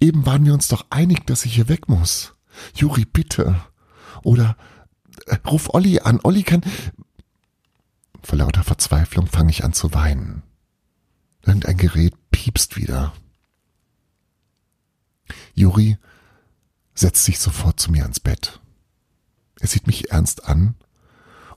Eben 0.00 0.26
waren 0.26 0.44
wir 0.44 0.52
uns 0.52 0.66
doch 0.66 0.86
einig, 0.90 1.28
dass 1.28 1.44
ich 1.44 1.54
hier 1.54 1.68
weg 1.68 1.88
muss. 1.88 2.34
Juri, 2.74 3.04
bitte. 3.04 3.60
Oder 4.24 4.56
äh, 5.26 5.36
ruf 5.46 5.72
Olli 5.72 6.00
an. 6.00 6.18
Olli 6.24 6.42
kann. 6.42 6.62
Vor 8.20 8.38
lauter 8.38 8.64
Verzweiflung 8.64 9.28
fange 9.28 9.50
ich 9.50 9.62
an 9.62 9.74
zu 9.74 9.94
weinen. 9.94 10.42
Irgendein 11.42 11.76
Gerät 11.76 12.14
piepst 12.32 12.76
wieder. 12.76 13.12
Juri 15.54 15.98
setzt 16.94 17.24
sich 17.24 17.38
sofort 17.38 17.80
zu 17.80 17.90
mir 17.90 18.02
ans 18.02 18.20
Bett. 18.20 18.60
Er 19.60 19.68
sieht 19.68 19.86
mich 19.86 20.10
ernst 20.10 20.44
an 20.44 20.74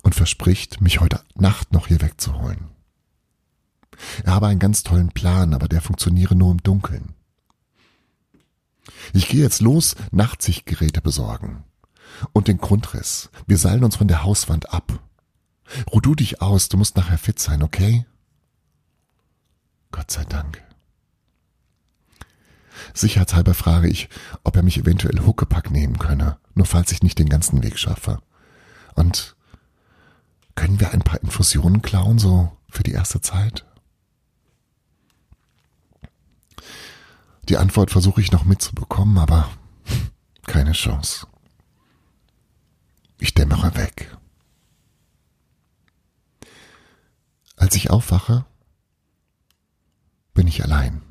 und 0.01 0.15
verspricht, 0.15 0.81
mich 0.81 0.99
heute 0.99 1.21
Nacht 1.35 1.73
noch 1.73 1.87
hier 1.87 2.01
wegzuholen. 2.01 2.69
Er 4.23 4.33
habe 4.33 4.47
einen 4.47 4.59
ganz 4.59 4.83
tollen 4.83 5.09
Plan, 5.09 5.53
aber 5.53 5.67
der 5.67 5.81
funktioniere 5.81 6.35
nur 6.35 6.51
im 6.51 6.61
Dunkeln. 6.61 7.13
Ich 9.13 9.27
gehe 9.27 9.41
jetzt 9.41 9.61
los, 9.61 9.95
Nachtsichtgeräte 10.11 11.01
besorgen. 11.01 11.63
Und 12.33 12.47
den 12.47 12.57
Grundriss. 12.57 13.29
Wir 13.45 13.57
seilen 13.57 13.83
uns 13.83 13.97
von 13.97 14.07
der 14.07 14.23
Hauswand 14.23 14.73
ab. 14.73 14.99
Ruh 15.91 15.99
du 15.99 16.15
dich 16.15 16.41
aus, 16.41 16.69
du 16.69 16.77
musst 16.77 16.95
nachher 16.95 17.17
fit 17.17 17.39
sein, 17.39 17.61
okay? 17.61 18.05
Gott 19.91 20.09
sei 20.11 20.23
Dank. 20.25 20.66
Sicherheitshalber 22.93 23.53
frage 23.53 23.87
ich, 23.89 24.09
ob 24.43 24.55
er 24.55 24.63
mich 24.63 24.77
eventuell 24.77 25.19
Huckepack 25.25 25.71
nehmen 25.71 25.97
könne, 25.97 26.37
nur 26.55 26.65
falls 26.65 26.91
ich 26.91 27.03
nicht 27.03 27.19
den 27.19 27.29
ganzen 27.29 27.63
Weg 27.63 27.77
schaffe. 27.77 28.19
Und 28.95 29.35
können 30.55 30.79
wir 30.79 30.91
ein 30.91 31.01
paar 31.03 31.21
Infusionen 31.21 31.81
klauen, 31.81 32.19
so 32.19 32.51
für 32.69 32.83
die 32.83 32.91
erste 32.91 33.21
Zeit? 33.21 33.65
Die 37.49 37.57
Antwort 37.57 37.91
versuche 37.91 38.21
ich 38.21 38.31
noch 38.31 38.43
mitzubekommen, 38.43 39.17
aber 39.17 39.49
keine 40.45 40.73
Chance. 40.73 41.27
Ich 43.19 43.33
dämmere 43.33 43.75
weg. 43.75 44.17
Als 47.55 47.75
ich 47.75 47.89
aufwache, 47.89 48.45
bin 50.33 50.47
ich 50.47 50.63
allein. 50.63 51.01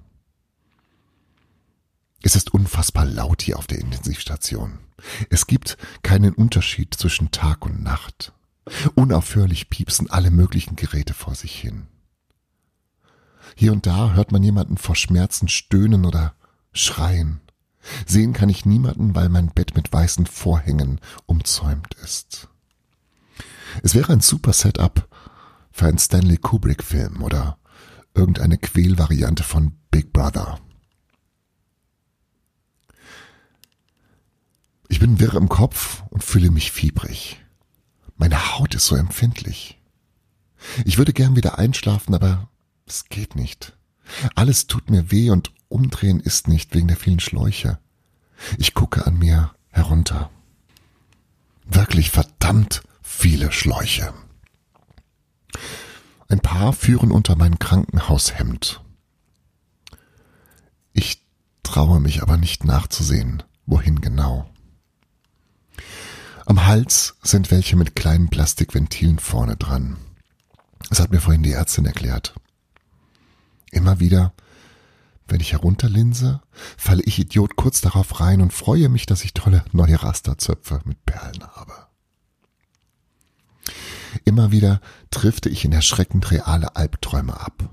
Es 2.22 2.34
ist 2.36 2.52
unfassbar 2.52 3.04
laut 3.04 3.42
hier 3.42 3.58
auf 3.58 3.66
der 3.66 3.78
Intensivstation. 3.78 4.78
Es 5.30 5.46
gibt 5.46 5.76
keinen 6.02 6.34
Unterschied 6.34 6.94
zwischen 6.94 7.30
Tag 7.30 7.64
und 7.64 7.82
Nacht. 7.82 8.32
Unaufhörlich 8.94 9.70
piepsen 9.70 10.10
alle 10.10 10.30
möglichen 10.30 10.76
Geräte 10.76 11.14
vor 11.14 11.34
sich 11.34 11.54
hin. 11.54 11.86
Hier 13.54 13.72
und 13.72 13.86
da 13.86 14.12
hört 14.12 14.32
man 14.32 14.42
jemanden 14.42 14.76
vor 14.76 14.96
Schmerzen 14.96 15.48
stöhnen 15.48 16.04
oder 16.04 16.34
schreien. 16.72 17.40
Sehen 18.06 18.32
kann 18.32 18.48
ich 18.48 18.66
niemanden, 18.66 19.14
weil 19.14 19.28
mein 19.28 19.48
Bett 19.48 19.76
mit 19.76 19.92
weißen 19.92 20.26
Vorhängen 20.26 21.00
umzäumt 21.26 21.94
ist. 22.02 22.48
Es 23.82 23.94
wäre 23.94 24.12
ein 24.12 24.20
super 24.20 24.52
Setup 24.52 25.08
für 25.70 25.86
einen 25.86 25.98
Stanley 25.98 26.38
Kubrick-Film 26.38 27.22
oder 27.22 27.58
irgendeine 28.14 28.58
Quälvariante 28.58 29.44
von 29.44 29.76
Big 29.90 30.12
Brother. 30.12 30.58
Ich 34.88 35.00
bin 35.00 35.18
wirr 35.18 35.34
im 35.34 35.48
Kopf 35.48 36.02
und 36.10 36.22
fühle 36.22 36.50
mich 36.50 36.72
fiebrig. 36.72 37.42
Meine 38.16 38.52
Haut 38.52 38.74
ist 38.74 38.86
so 38.86 38.96
empfindlich. 38.96 39.80
Ich 40.84 40.98
würde 40.98 41.12
gern 41.12 41.36
wieder 41.36 41.58
einschlafen, 41.58 42.14
aber 42.14 42.48
es 42.86 43.06
geht 43.06 43.36
nicht. 43.36 43.76
Alles 44.34 44.66
tut 44.66 44.90
mir 44.90 45.10
weh 45.10 45.30
und 45.30 45.52
umdrehen 45.68 46.20
ist 46.20 46.48
nicht 46.48 46.74
wegen 46.74 46.88
der 46.88 46.96
vielen 46.96 47.20
Schläuche. 47.20 47.78
Ich 48.58 48.74
gucke 48.74 49.06
an 49.06 49.18
mir 49.18 49.54
herunter. 49.70 50.30
Wirklich 51.64 52.10
verdammt 52.10 52.82
viele 53.02 53.50
Schläuche. 53.50 54.14
Ein 56.28 56.40
paar 56.40 56.72
führen 56.72 57.10
unter 57.10 57.36
mein 57.36 57.58
Krankenhaushemd. 57.58 58.82
Ich 60.92 61.22
traue 61.62 62.00
mich 62.00 62.22
aber 62.22 62.36
nicht 62.36 62.64
nachzusehen, 62.64 63.42
wohin 63.66 64.00
genau. 64.00 64.48
Am 66.46 66.66
Hals 66.66 67.16
sind 67.22 67.50
welche 67.50 67.76
mit 67.76 67.96
kleinen 67.96 68.28
Plastikventilen 68.28 69.18
vorne 69.18 69.56
dran. 69.56 69.96
Das 70.88 71.00
hat 71.00 71.10
mir 71.10 71.20
vorhin 71.20 71.42
die 71.42 71.52
Ärztin 71.52 71.86
erklärt. 71.86 72.34
Immer 73.72 73.98
wieder, 73.98 74.32
wenn 75.28 75.40
ich 75.40 75.52
herunterlinse, 75.52 76.40
falle 76.76 77.02
ich 77.02 77.18
Idiot 77.18 77.56
kurz 77.56 77.80
darauf 77.80 78.20
rein 78.20 78.40
und 78.40 78.52
freue 78.52 78.88
mich, 78.88 79.06
dass 79.06 79.24
ich 79.24 79.34
tolle 79.34 79.64
neue 79.72 80.02
Rasterzöpfe 80.02 80.80
mit 80.84 81.04
Perlen 81.04 81.42
habe. 81.42 81.86
Immer 84.24 84.52
wieder 84.52 84.80
drifte 85.10 85.48
ich 85.48 85.64
in 85.64 85.72
erschreckend 85.72 86.30
reale 86.30 86.76
Albträume 86.76 87.38
ab. 87.40 87.68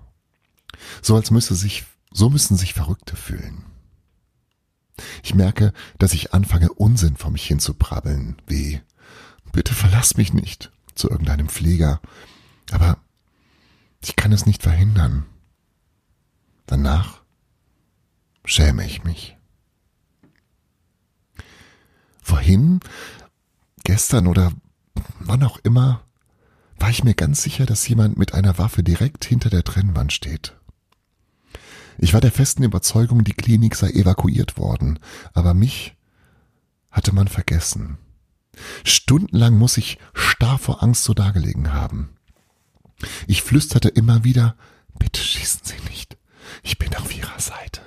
So 1.01 1.15
als 1.15 1.31
müsse 1.31 1.55
sich, 1.55 1.85
so 2.11 2.29
müssen 2.29 2.57
sich 2.57 2.73
Verrückte 2.73 3.15
fühlen. 3.15 3.63
Ich 5.23 5.33
merke, 5.33 5.73
dass 5.97 6.13
ich 6.13 6.33
anfange, 6.33 6.71
Unsinn 6.71 7.17
vor 7.17 7.31
mich 7.31 7.45
hinzuprabbeln, 7.45 8.37
wie 8.47 8.81
Bitte 9.53 9.75
verlass 9.75 10.17
mich 10.17 10.33
nicht 10.33 10.71
zu 10.95 11.09
irgendeinem 11.09 11.47
Pfleger. 11.47 12.01
Aber 12.71 12.97
ich 14.01 14.15
kann 14.15 14.31
es 14.31 14.45
nicht 14.45 14.63
verhindern. 14.63 15.25
Danach 16.65 17.21
schäme 18.45 18.85
ich 18.85 19.03
mich. 19.03 19.37
Vorhin, 22.21 22.79
gestern 23.83 24.27
oder 24.27 24.51
wann 25.19 25.43
auch 25.43 25.59
immer, 25.59 26.01
war 26.79 26.89
ich 26.89 27.03
mir 27.03 27.13
ganz 27.13 27.43
sicher, 27.43 27.65
dass 27.65 27.87
jemand 27.87 28.17
mit 28.17 28.33
einer 28.33 28.57
Waffe 28.57 28.81
direkt 28.81 29.23
hinter 29.23 29.49
der 29.49 29.63
Trennwand 29.63 30.11
steht. 30.11 30.55
Ich 31.97 32.13
war 32.13 32.21
der 32.21 32.31
festen 32.31 32.63
Überzeugung, 32.63 33.23
die 33.23 33.33
Klinik 33.33 33.75
sei 33.75 33.89
evakuiert 33.91 34.57
worden, 34.57 34.99
aber 35.33 35.53
mich 35.53 35.95
hatte 36.91 37.13
man 37.13 37.27
vergessen. 37.27 37.97
Stundenlang 38.83 39.57
muss 39.57 39.77
ich 39.77 39.97
starr 40.13 40.57
vor 40.57 40.83
Angst 40.83 41.03
so 41.03 41.13
dagelegen 41.13 41.73
haben. 41.73 42.09
Ich 43.27 43.41
flüsterte 43.41 43.89
immer 43.89 44.23
wieder, 44.23 44.55
bitte 44.97 45.21
schießen 45.21 45.61
Sie 45.63 45.89
nicht, 45.89 46.17
ich 46.61 46.77
bin 46.77 46.95
auf 46.95 47.15
Ihrer 47.15 47.39
Seite. 47.39 47.81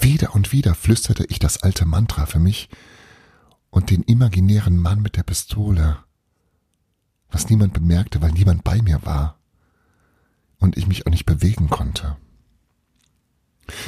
Wieder 0.00 0.34
und 0.34 0.52
wieder 0.52 0.74
flüsterte 0.74 1.24
ich 1.28 1.38
das 1.38 1.62
alte 1.62 1.84
Mantra 1.84 2.26
für 2.26 2.38
mich 2.38 2.68
und 3.70 3.90
den 3.90 4.02
imaginären 4.02 4.76
Mann 4.76 5.02
mit 5.02 5.16
der 5.16 5.22
Pistole, 5.22 5.98
was 7.30 7.48
niemand 7.48 7.72
bemerkte, 7.72 8.22
weil 8.22 8.32
niemand 8.32 8.64
bei 8.64 8.80
mir 8.82 9.04
war 9.04 9.37
und 10.58 10.76
ich 10.76 10.86
mich 10.86 11.06
auch 11.06 11.10
nicht 11.10 11.26
bewegen 11.26 11.68
konnte. 11.68 12.16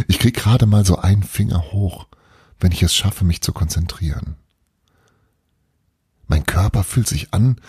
Ich 0.08 0.18
krieg 0.18 0.34
gerade 0.34 0.66
mal 0.66 0.84
so 0.84 0.96
einen 0.96 1.22
Finger 1.22 1.72
hoch, 1.72 2.06
wenn 2.58 2.72
ich 2.72 2.82
es 2.82 2.94
schaffe, 2.94 3.24
mich 3.24 3.40
zu 3.40 3.52
konzentrieren. 3.52 4.36
Mein 6.26 6.44
Körper 6.44 6.84
fühlt 6.84 7.08
sich 7.08 7.32
an, 7.34 7.60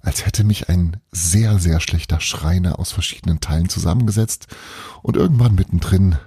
als 0.00 0.26
hätte 0.26 0.44
mich 0.44 0.68
ein 0.68 1.00
sehr, 1.10 1.58
sehr 1.58 1.80
schlechter 1.80 2.20
Schreiner 2.20 2.78
aus 2.78 2.92
verschiedenen 2.92 3.40
Teilen 3.40 3.68
zusammengesetzt 3.68 4.48
und 5.02 5.16
irgendwann 5.16 5.54
mittendrin 5.54 6.18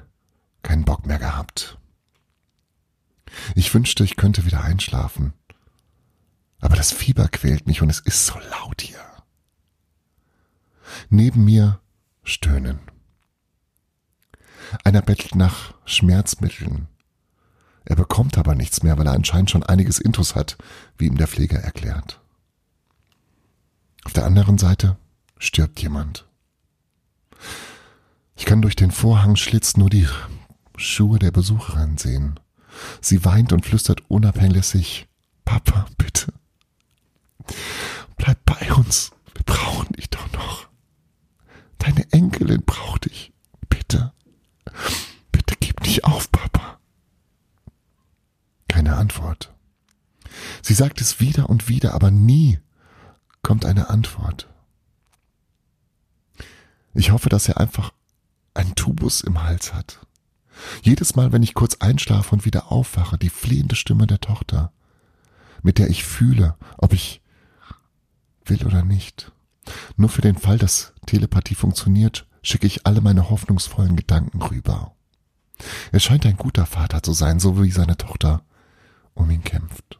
keinen 0.63 0.83
Bock 0.83 1.05
mehr 1.05 1.19
gehabt. 1.19 1.77
Ich 3.55 3.73
wünschte, 3.73 4.03
ich 4.03 4.15
könnte 4.15 4.45
wieder 4.45 4.63
einschlafen. 4.63 5.33
Aber 6.59 6.75
das 6.75 6.91
Fieber 6.91 7.27
quält 7.27 7.67
mich 7.67 7.81
und 7.81 7.89
es 7.89 7.99
ist 7.99 8.25
so 8.25 8.33
laut 8.49 8.81
hier. 8.81 8.99
Neben 11.09 11.45
mir 11.45 11.79
stöhnen. 12.23 12.79
Einer 14.83 15.01
bettelt 15.01 15.35
nach 15.35 15.73
Schmerzmitteln. 15.85 16.87
Er 17.85 17.95
bekommt 17.95 18.37
aber 18.37 18.53
nichts 18.53 18.83
mehr, 18.83 18.97
weil 18.97 19.07
er 19.07 19.13
anscheinend 19.13 19.49
schon 19.49 19.63
einiges 19.63 19.99
Intus 19.99 20.35
hat, 20.35 20.57
wie 20.97 21.07
ihm 21.07 21.17
der 21.17 21.27
Pfleger 21.27 21.59
erklärt. 21.59 22.19
Auf 24.03 24.13
der 24.13 24.25
anderen 24.25 24.57
Seite 24.57 24.97
stirbt 25.37 25.81
jemand. 25.81 26.25
Ich 28.35 28.45
kann 28.45 28.61
durch 28.61 28.75
den 28.75 28.91
Vorhangschlitz 28.91 29.77
nur 29.77 29.89
die 29.89 30.07
Schuhe 30.75 31.17
der 31.19 31.31
Besucherin 31.31 31.97
sehen. 31.97 32.39
Sie 33.01 33.25
weint 33.25 33.51
und 33.53 33.65
flüstert 33.65 34.03
unabhängig, 34.09 35.07
Papa, 35.45 35.87
bitte. 35.97 36.33
Bleib 38.17 38.37
bei 38.45 38.73
uns. 38.73 39.11
Wir 39.33 39.43
brauchen 39.43 39.93
dich 39.93 40.09
doch 40.09 40.31
noch. 40.33 40.67
Deine 41.87 42.05
Enkelin 42.11 42.63
braucht 42.65 43.05
dich. 43.05 43.31
Bitte. 43.69 44.11
Bitte 45.31 45.55
gib 45.57 45.79
nicht 45.83 46.03
auf, 46.03 46.29
Papa. 46.33 46.79
Keine 48.67 48.97
Antwort. 48.97 49.55
Sie 50.61 50.73
sagt 50.73 50.99
es 50.99 51.21
wieder 51.21 51.49
und 51.49 51.69
wieder, 51.69 51.93
aber 51.93 52.11
nie 52.11 52.59
kommt 53.41 53.63
eine 53.63 53.89
Antwort. 53.89 54.49
Ich 56.93 57.11
hoffe, 57.11 57.29
dass 57.29 57.47
er 57.47 57.57
einfach 57.57 57.93
einen 58.53 58.75
Tubus 58.75 59.21
im 59.21 59.41
Hals 59.43 59.73
hat. 59.73 60.05
Jedes 60.81 61.15
Mal, 61.15 61.31
wenn 61.31 61.43
ich 61.43 61.53
kurz 61.53 61.75
einschlafe 61.75 62.35
und 62.35 62.43
wieder 62.43 62.69
aufwache, 62.69 63.17
die 63.17 63.29
flehende 63.29 63.77
Stimme 63.77 64.07
der 64.07 64.19
Tochter, 64.19 64.73
mit 65.63 65.77
der 65.77 65.89
ich 65.89 66.03
fühle, 66.03 66.57
ob 66.77 66.91
ich 66.91 67.21
will 68.43 68.65
oder 68.65 68.83
nicht. 68.83 69.31
Nur 69.95 70.09
für 70.09 70.21
den 70.21 70.37
Fall, 70.37 70.57
dass 70.57 70.93
Telepathie 71.05 71.55
funktioniert, 71.55 72.27
schicke 72.41 72.67
ich 72.67 72.85
alle 72.85 73.01
meine 73.01 73.29
hoffnungsvollen 73.29 73.95
Gedanken 73.95 74.41
rüber. 74.41 74.95
Er 75.91 75.99
scheint 75.99 76.25
ein 76.25 76.37
guter 76.37 76.65
Vater 76.65 77.01
zu 77.03 77.13
sein, 77.13 77.39
so 77.39 77.61
wie 77.61 77.71
seine 77.71 77.97
Tochter 77.97 78.43
um 79.13 79.29
ihn 79.31 79.43
kämpft. 79.43 79.99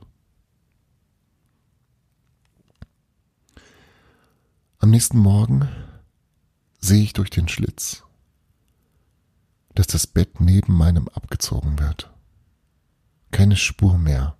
Am 4.79 4.91
nächsten 4.91 5.17
Morgen 5.17 5.67
sehe 6.79 7.03
ich 7.03 7.13
durch 7.13 7.31
den 7.31 7.47
Schlitz, 7.47 8.03
dass 9.73 9.87
das 9.87 10.07
Bett 10.07 10.39
neben 10.39 10.73
meinem 10.73 11.07
abgezogen 11.09 11.79
wird. 11.79 12.11
Keine 13.31 13.57
Spur 13.57 13.97
mehr 13.97 14.37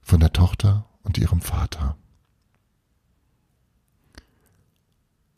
von 0.00 0.20
der 0.20 0.32
Tochter 0.32 0.86
und 1.02 1.18
ihrem 1.18 1.40
Vater. 1.40 1.96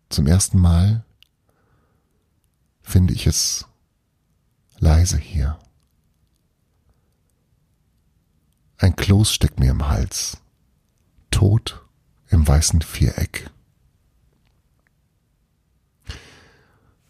Zum 0.08 0.26
ersten 0.26 0.58
Mal 0.58 1.04
finde 2.82 3.12
ich 3.12 3.26
es 3.26 3.66
leise 4.78 5.18
hier. 5.18 5.58
Ein 8.78 8.94
Kloß 8.94 9.32
steckt 9.32 9.58
mir 9.58 9.70
im 9.70 9.88
Hals. 9.88 10.38
Tot 11.30 11.82
im 12.28 12.46
weißen 12.46 12.82
Viereck. 12.82 13.50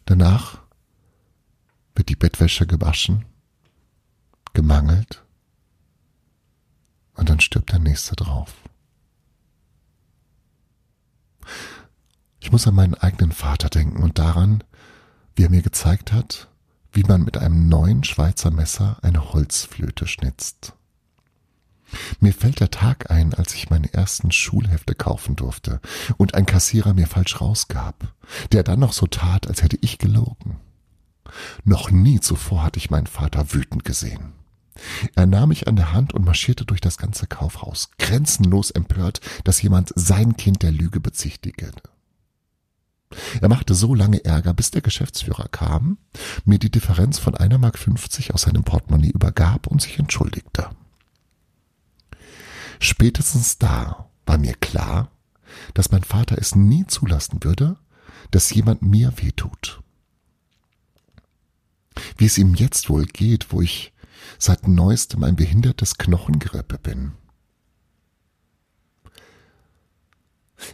Danach 0.04 0.62
wird 1.94 2.08
die 2.08 2.16
Bettwäsche 2.16 2.66
gewaschen, 2.66 3.24
gemangelt 4.52 5.24
und 7.14 7.28
dann 7.28 7.40
stirbt 7.40 7.72
der 7.72 7.78
nächste 7.80 8.14
drauf. 8.14 8.54
Ich 12.46 12.52
muss 12.52 12.68
an 12.68 12.76
meinen 12.76 12.94
eigenen 12.94 13.32
Vater 13.32 13.68
denken 13.68 14.04
und 14.04 14.20
daran, 14.20 14.62
wie 15.34 15.42
er 15.42 15.50
mir 15.50 15.62
gezeigt 15.62 16.12
hat, 16.12 16.46
wie 16.92 17.02
man 17.02 17.24
mit 17.24 17.38
einem 17.38 17.68
neuen 17.68 18.04
Schweizer 18.04 18.52
Messer 18.52 18.98
eine 19.02 19.32
Holzflöte 19.32 20.06
schnitzt. 20.06 20.72
Mir 22.20 22.32
fällt 22.32 22.60
der 22.60 22.70
Tag 22.70 23.10
ein, 23.10 23.34
als 23.34 23.52
ich 23.54 23.68
meine 23.68 23.92
ersten 23.92 24.30
Schulhefte 24.30 24.94
kaufen 24.94 25.34
durfte 25.34 25.80
und 26.18 26.36
ein 26.36 26.46
Kassierer 26.46 26.94
mir 26.94 27.08
falsch 27.08 27.40
rausgab, 27.40 28.14
der 28.52 28.62
dann 28.62 28.78
noch 28.78 28.92
so 28.92 29.08
tat, 29.08 29.48
als 29.48 29.64
hätte 29.64 29.78
ich 29.80 29.98
gelogen. 29.98 30.60
Noch 31.64 31.90
nie 31.90 32.20
zuvor 32.20 32.62
hatte 32.62 32.78
ich 32.78 32.90
meinen 32.90 33.08
Vater 33.08 33.54
wütend 33.54 33.82
gesehen. 33.84 34.34
Er 35.16 35.26
nahm 35.26 35.48
mich 35.48 35.66
an 35.66 35.74
der 35.74 35.92
Hand 35.92 36.14
und 36.14 36.24
marschierte 36.24 36.64
durch 36.64 36.80
das 36.80 36.96
ganze 36.96 37.26
Kaufhaus, 37.26 37.90
grenzenlos 37.98 38.70
empört, 38.70 39.20
dass 39.42 39.60
jemand 39.60 39.90
sein 39.96 40.36
Kind 40.36 40.62
der 40.62 40.70
Lüge 40.70 41.00
bezichtige. 41.00 41.72
Er 43.40 43.48
machte 43.48 43.74
so 43.74 43.94
lange 43.94 44.24
Ärger, 44.24 44.52
bis 44.52 44.70
der 44.70 44.82
Geschäftsführer 44.82 45.48
kam, 45.48 45.98
mir 46.44 46.58
die 46.58 46.70
Differenz 46.70 47.18
von 47.18 47.36
einer 47.36 47.58
Mark 47.58 47.78
fünfzig 47.78 48.34
aus 48.34 48.42
seinem 48.42 48.64
Portemonnaie 48.64 49.10
übergab 49.10 49.66
und 49.66 49.80
sich 49.80 49.98
entschuldigte. 49.98 50.70
Spätestens 52.80 53.58
da 53.58 54.10
war 54.26 54.38
mir 54.38 54.54
klar, 54.54 55.10
dass 55.74 55.92
mein 55.92 56.02
Vater 56.04 56.36
es 56.38 56.54
nie 56.54 56.86
zulassen 56.86 57.42
würde, 57.42 57.76
dass 58.32 58.52
jemand 58.52 58.82
mir 58.82 59.12
wehtut. 59.16 59.82
Wie 62.18 62.26
es 62.26 62.36
ihm 62.36 62.54
jetzt 62.54 62.90
wohl 62.90 63.06
geht, 63.06 63.52
wo 63.52 63.62
ich 63.62 63.92
seit 64.38 64.68
neuestem 64.68 65.22
ein 65.22 65.36
behindertes 65.36 65.96
Knochengerippe 65.96 66.78
bin. 66.78 67.12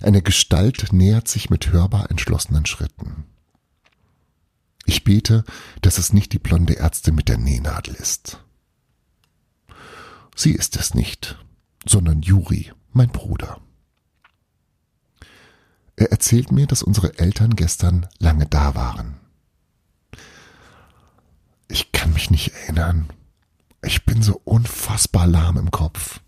Eine 0.00 0.22
Gestalt 0.22 0.92
nähert 0.92 1.28
sich 1.28 1.50
mit 1.50 1.72
hörbar 1.72 2.10
entschlossenen 2.10 2.66
Schritten. 2.66 3.24
Ich 4.84 5.04
bete, 5.04 5.44
dass 5.80 5.98
es 5.98 6.12
nicht 6.12 6.32
die 6.32 6.38
blonde 6.38 6.76
Ärztin 6.76 7.14
mit 7.14 7.28
der 7.28 7.38
Nähnadel 7.38 7.94
ist. 7.94 8.44
Sie 10.34 10.52
ist 10.52 10.76
es 10.76 10.94
nicht 10.94 11.36
sondern 11.86 12.22
Juri, 12.22 12.72
mein 12.92 13.10
Bruder. 13.10 13.60
Er 15.96 16.10
erzählt 16.10 16.52
mir, 16.52 16.66
dass 16.66 16.82
unsere 16.82 17.18
Eltern 17.18 17.54
gestern 17.54 18.08
lange 18.18 18.46
da 18.46 18.74
waren. 18.74 19.20
Ich 21.68 21.92
kann 21.92 22.12
mich 22.12 22.30
nicht 22.30 22.52
erinnern. 22.52 23.08
Ich 23.82 24.04
bin 24.04 24.22
so 24.22 24.40
unfassbar 24.44 25.26
lahm 25.26 25.56
im 25.56 25.70
Kopf. 25.70 26.20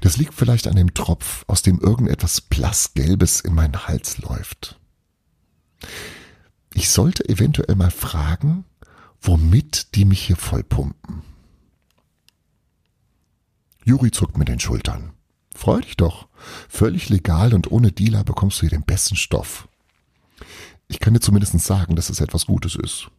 Das 0.00 0.16
liegt 0.16 0.34
vielleicht 0.34 0.66
an 0.66 0.76
dem 0.76 0.94
Tropf, 0.94 1.44
aus 1.46 1.62
dem 1.62 1.80
irgendetwas 1.80 2.40
blassgelbes 2.40 3.40
in 3.40 3.54
meinen 3.54 3.86
Hals 3.86 4.18
läuft. 4.18 4.78
Ich 6.74 6.90
sollte 6.90 7.28
eventuell 7.28 7.76
mal 7.76 7.90
fragen, 7.90 8.64
womit 9.20 9.94
die 9.94 10.04
mich 10.04 10.22
hier 10.22 10.36
vollpumpen. 10.36 11.22
Juri 13.84 14.10
zuckt 14.10 14.36
mit 14.36 14.48
den 14.48 14.60
Schultern. 14.60 15.12
Freu 15.54 15.80
dich 15.80 15.96
doch. 15.96 16.28
Völlig 16.68 17.08
legal 17.08 17.54
und 17.54 17.72
ohne 17.72 17.90
Dealer 17.90 18.22
bekommst 18.22 18.58
du 18.58 18.60
hier 18.60 18.70
den 18.70 18.84
besten 18.84 19.16
Stoff. 19.16 19.68
Ich 20.86 21.00
kann 21.00 21.14
dir 21.14 21.20
zumindest 21.20 21.58
sagen, 21.60 21.96
dass 21.96 22.10
es 22.10 22.20
etwas 22.20 22.46
Gutes 22.46 22.76
ist. 22.76 23.10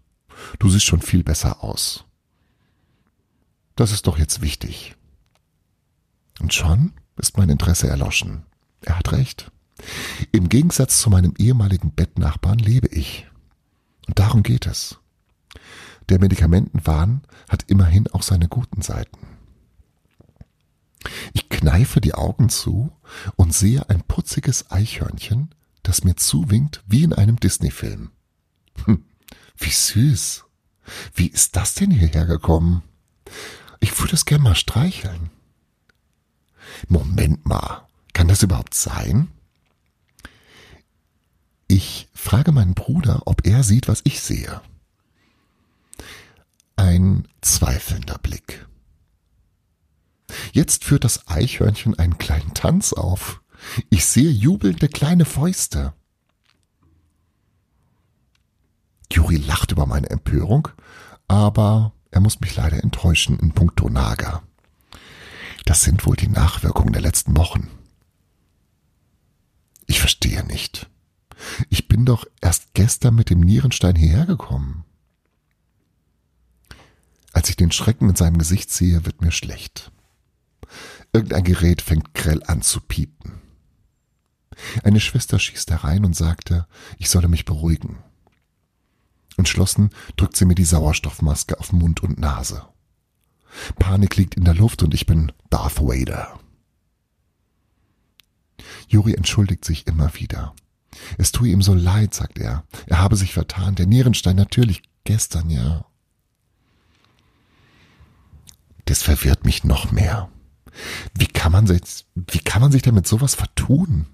Du 0.58 0.70
siehst 0.70 0.86
schon 0.86 1.02
viel 1.02 1.24
besser 1.24 1.64
aus. 1.64 2.06
Das 3.76 3.92
ist 3.92 4.08
doch 4.08 4.18
jetzt 4.18 4.42
wichtig. 4.42 4.96
Und 6.40 6.54
schon 6.54 6.94
ist 7.18 7.38
mein 7.38 7.50
Interesse 7.50 7.88
erloschen. 7.88 8.44
Er 8.82 8.98
hat 8.98 9.12
recht. 9.12 9.52
Im 10.32 10.50
Gegensatz 10.50 11.00
zu 11.00 11.10
meinem 11.10 11.34
ehemaligen 11.38 11.92
Bettnachbarn 11.92 12.60
lebe 12.60 12.88
ich. 12.88 13.28
Und 14.08 14.20
darum 14.20 14.44
geht 14.44 14.66
es. 14.66 14.98
Der 16.10 16.20
Medikamentenwahn 16.20 17.22
hat 17.48 17.64
immerhin 17.68 18.08
auch 18.08 18.24
seine 18.24 18.48
guten 18.48 18.82
Seiten. 18.82 19.20
Ich 21.34 21.50
kneife 21.50 22.02
die 22.02 22.14
Augen 22.14 22.50
zu 22.50 22.92
und 23.36 23.54
sehe 23.54 23.90
ein 23.90 24.02
putziges 24.02 24.72
Eichhörnchen, 24.72 25.54
das 25.84 26.04
mir 26.04 26.16
zuwinkt 26.16 26.84
wie 26.88 27.04
in 27.04 27.14
einem 27.14 27.40
Disney-Film. 27.40 28.12
Hm, 28.86 29.06
wie 29.58 29.70
süß. 29.70 30.46
Wie 31.14 31.28
ist 31.28 31.56
das 31.56 31.76
denn 31.76 31.92
hierher 31.92 32.26
gekommen? 32.26 32.82
Ich 33.80 33.98
würde 34.00 34.16
es 34.16 34.26
gern 34.26 34.42
mal 34.42 34.56
streicheln. 34.56 35.30
Moment 36.88 37.46
mal, 37.46 37.88
kann 38.14 38.28
das 38.28 38.44
überhaupt 38.44 38.74
sein? 38.74 39.30
Ich 41.68 42.08
frage 42.14 42.52
meinen 42.52 42.74
Bruder, 42.74 43.22
ob 43.26 43.46
er 43.46 43.64
sieht, 43.64 43.88
was 43.88 44.02
ich 44.04 44.22
sehe. 44.22 44.62
Ein 46.76 47.28
zweifelnder 47.42 48.18
Blick. 48.18 48.66
Jetzt 50.52 50.84
führt 50.84 51.04
das 51.04 51.28
Eichhörnchen 51.28 51.98
einen 51.98 52.18
kleinen 52.18 52.54
Tanz 52.54 52.94
auf. 52.94 53.42
Ich 53.90 54.06
sehe 54.06 54.30
jubelnde 54.30 54.88
kleine 54.88 55.26
Fäuste. 55.26 55.94
Juri 59.12 59.38
lacht 59.38 59.72
über 59.72 59.86
meine 59.86 60.10
Empörung, 60.10 60.70
aber 61.28 61.94
er 62.12 62.22
muss 62.22 62.40
mich 62.40 62.56
leider 62.56 62.84
enttäuschen 62.84 63.38
in 63.40 63.54
puncto 63.54 63.90
Nager. 63.90 64.44
Das 65.70 65.84
sind 65.84 66.08
wohl 66.08 66.16
die 66.16 66.30
Nachwirkungen 66.30 66.94
der 66.94 67.04
letzten 67.04 67.38
Wochen. 67.38 67.70
Ich 69.86 70.00
verstehe 70.00 70.44
nicht. 70.44 70.90
Ich 71.70 71.88
bin 71.88 72.06
doch 72.06 72.26
erst 72.42 72.74
gestern 72.74 73.14
mit 73.14 73.30
dem 73.30 73.40
Nierenstein 73.40 73.96
hierher 73.96 74.26
gekommen. 74.26 74.84
Als 77.34 77.52
ich 77.52 77.56
den 77.56 77.72
Schrecken 77.72 78.10
in 78.10 78.16
seinem 78.16 78.40
Gesicht 78.40 78.72
sehe, 78.72 79.06
wird 79.06 79.22
mir 79.22 79.30
schlecht. 79.32 79.92
Irgendein 81.14 81.44
Gerät 81.44 81.84
fängt 81.84 82.16
grell 82.16 82.42
an 82.48 82.64
zu 82.64 82.82
piepen. 82.82 83.40
Eine 84.84 85.00
Schwester 85.00 85.38
schießt 85.38 85.70
herein 85.70 86.04
und 86.04 86.16
sagte, 86.16 86.66
ich 86.98 87.12
solle 87.12 87.28
mich 87.28 87.46
beruhigen. 87.46 88.00
Entschlossen 89.38 89.92
drückt 90.18 90.36
sie 90.36 90.46
mir 90.46 90.56
die 90.56 90.66
Sauerstoffmaske 90.66 91.60
auf 91.60 91.74
Mund 91.74 92.02
und 92.02 92.18
Nase. 92.18 92.68
Panik 93.78 94.16
liegt 94.16 94.36
in 94.36 94.46
der 94.46 94.56
Luft 94.56 94.84
und 94.84 94.94
ich 94.94 95.06
bin 95.06 95.32
Darth 95.50 95.82
Vader. 95.82 96.40
Juri 98.88 99.14
entschuldigt 99.14 99.66
sich 99.66 99.88
immer 99.88 100.14
wieder. 100.16 100.54
Es 101.18 101.32
tue 101.32 101.50
ihm 101.50 101.62
so 101.62 101.74
leid, 101.74 102.14
sagt 102.14 102.40
er. 102.40 102.64
Er 102.88 103.00
habe 103.00 103.16
sich 103.16 103.34
vertan. 103.34 103.76
Der 103.76 103.86
Nierenstein 103.86 104.36
natürlich 104.36 104.84
gestern, 105.04 105.50
ja. 105.50 105.86
Das 108.86 109.04
verwirrt 109.04 109.46
mich 109.46 109.64
noch 109.64 109.92
mehr. 109.92 110.30
Wie 111.14 111.28
kann 111.28 111.52
man 111.52 111.68
sich, 111.68 112.06
wie 112.16 112.40
kann 112.40 112.62
man 112.62 112.72
sich 112.72 112.82
damit 112.82 113.08
sowas 113.08 113.36
vertun? 113.36 114.08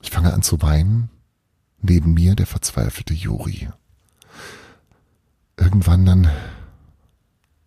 Ich 0.00 0.10
fange 0.10 0.32
an 0.32 0.42
zu 0.42 0.62
weinen. 0.62 1.10
Neben 1.80 2.14
mir 2.14 2.34
der 2.36 2.46
verzweifelte 2.46 3.12
Juri. 3.12 3.68
Irgendwann 5.56 6.06
dann 6.06 6.30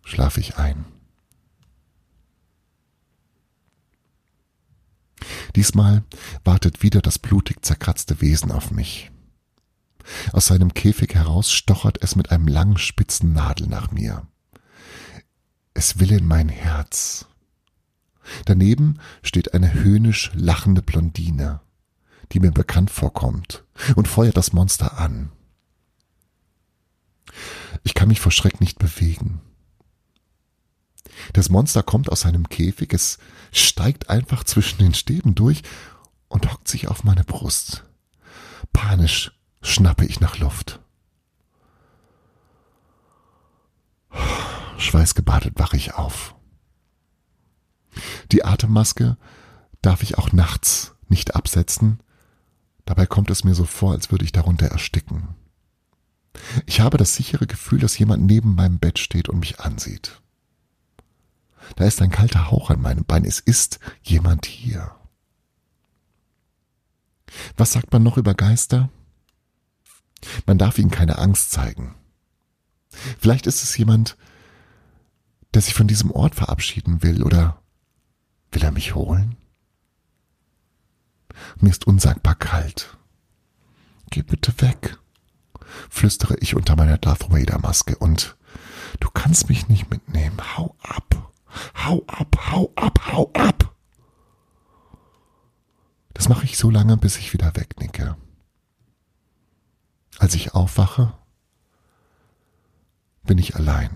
schlafe 0.06 0.40
ich 0.40 0.56
ein. 0.56 0.86
Diesmal 5.56 6.04
wartet 6.44 6.82
wieder 6.82 7.02
das 7.02 7.18
blutig 7.18 7.64
zerkratzte 7.64 8.20
Wesen 8.20 8.52
auf 8.52 8.70
mich. 8.70 9.10
Aus 10.32 10.46
seinem 10.46 10.72
Käfig 10.74 11.14
heraus 11.14 11.52
stochert 11.52 12.02
es 12.02 12.14
mit 12.14 12.30
einem 12.30 12.46
langen 12.46 12.78
spitzen 12.78 13.32
Nadel 13.32 13.66
nach 13.66 13.90
mir. 13.90 14.26
Es 15.74 15.98
will 15.98 16.12
in 16.12 16.26
mein 16.26 16.48
Herz. 16.48 17.26
Daneben 18.44 18.98
steht 19.22 19.54
eine 19.54 19.74
höhnisch 19.74 20.30
lachende 20.34 20.82
Blondine, 20.82 21.60
die 22.32 22.40
mir 22.40 22.52
bekannt 22.52 22.90
vorkommt, 22.90 23.64
und 23.96 24.06
feuert 24.06 24.36
das 24.36 24.52
Monster 24.52 24.98
an. 24.98 25.32
Ich 27.82 27.94
kann 27.94 28.08
mich 28.08 28.20
vor 28.20 28.32
Schreck 28.32 28.60
nicht 28.60 28.78
bewegen. 28.78 29.40
Das 31.32 31.48
Monster 31.48 31.82
kommt 31.82 32.10
aus 32.10 32.20
seinem 32.20 32.48
Käfig, 32.48 32.92
es 32.92 33.18
steigt 33.52 34.10
einfach 34.10 34.44
zwischen 34.44 34.78
den 34.78 34.94
Stäben 34.94 35.34
durch 35.34 35.62
und 36.28 36.52
hockt 36.52 36.68
sich 36.68 36.88
auf 36.88 37.04
meine 37.04 37.24
Brust. 37.24 37.84
Panisch 38.72 39.32
schnappe 39.62 40.04
ich 40.04 40.20
nach 40.20 40.38
Luft. 40.38 40.80
Schweißgebadet 44.78 45.58
wache 45.58 45.76
ich 45.76 45.94
auf. 45.94 46.34
Die 48.32 48.44
Atemmaske 48.44 49.16
darf 49.82 50.02
ich 50.02 50.18
auch 50.18 50.32
nachts 50.32 50.94
nicht 51.08 51.34
absetzen. 51.34 52.00
Dabei 52.84 53.06
kommt 53.06 53.30
es 53.30 53.44
mir 53.44 53.54
so 53.54 53.64
vor, 53.64 53.92
als 53.92 54.10
würde 54.10 54.24
ich 54.24 54.32
darunter 54.32 54.66
ersticken. 54.66 55.34
Ich 56.66 56.80
habe 56.80 56.98
das 56.98 57.14
sichere 57.14 57.46
Gefühl, 57.46 57.80
dass 57.80 57.98
jemand 57.98 58.24
neben 58.24 58.54
meinem 58.54 58.78
Bett 58.78 58.98
steht 58.98 59.28
und 59.28 59.40
mich 59.40 59.60
ansieht. 59.60 60.20
Da 61.74 61.84
ist 61.84 62.00
ein 62.00 62.10
kalter 62.10 62.50
Hauch 62.50 62.70
an 62.70 62.80
meinem 62.80 63.04
Bein. 63.04 63.24
Es 63.24 63.40
ist 63.40 63.80
jemand 64.02 64.46
hier. 64.46 64.94
Was 67.56 67.72
sagt 67.72 67.92
man 67.92 68.02
noch 68.02 68.16
über 68.16 68.34
Geister? 68.34 68.88
Man 70.46 70.58
darf 70.58 70.78
ihnen 70.78 70.90
keine 70.90 71.18
Angst 71.18 71.50
zeigen. 71.50 71.94
Vielleicht 73.18 73.46
ist 73.46 73.62
es 73.62 73.76
jemand, 73.76 74.16
der 75.54 75.62
sich 75.62 75.74
von 75.74 75.86
diesem 75.86 76.10
Ort 76.10 76.34
verabschieden 76.34 77.02
will, 77.02 77.22
oder 77.22 77.60
will 78.52 78.62
er 78.62 78.72
mich 78.72 78.94
holen? 78.94 79.36
Mir 81.60 81.70
ist 81.70 81.86
unsagbar 81.86 82.34
kalt. 82.34 82.96
Geh 84.10 84.22
bitte 84.22 84.60
weg, 84.60 84.98
flüstere 85.90 86.36
ich 86.38 86.54
unter 86.54 86.76
meiner 86.76 86.98
Darth 86.98 87.30
Vader 87.30 87.58
Maske 87.58 87.96
und 87.96 88.36
du 89.00 89.10
kannst 89.10 89.48
mich 89.48 89.68
nicht 89.68 89.90
mitnehmen. 89.90 90.40
Hau 90.56 90.76
ab. 90.80 91.32
Hau 91.84 92.04
ab, 92.06 92.36
hau 92.50 92.72
ab, 92.76 92.98
hau 93.12 93.30
ab. 93.34 93.74
Das 96.14 96.28
mache 96.28 96.44
ich 96.44 96.56
so 96.56 96.70
lange, 96.70 96.96
bis 96.96 97.18
ich 97.18 97.32
wieder 97.32 97.54
wegnicke. 97.56 98.16
Als 100.18 100.34
ich 100.34 100.54
aufwache, 100.54 101.12
bin 103.24 103.38
ich 103.38 103.56
allein. 103.56 103.90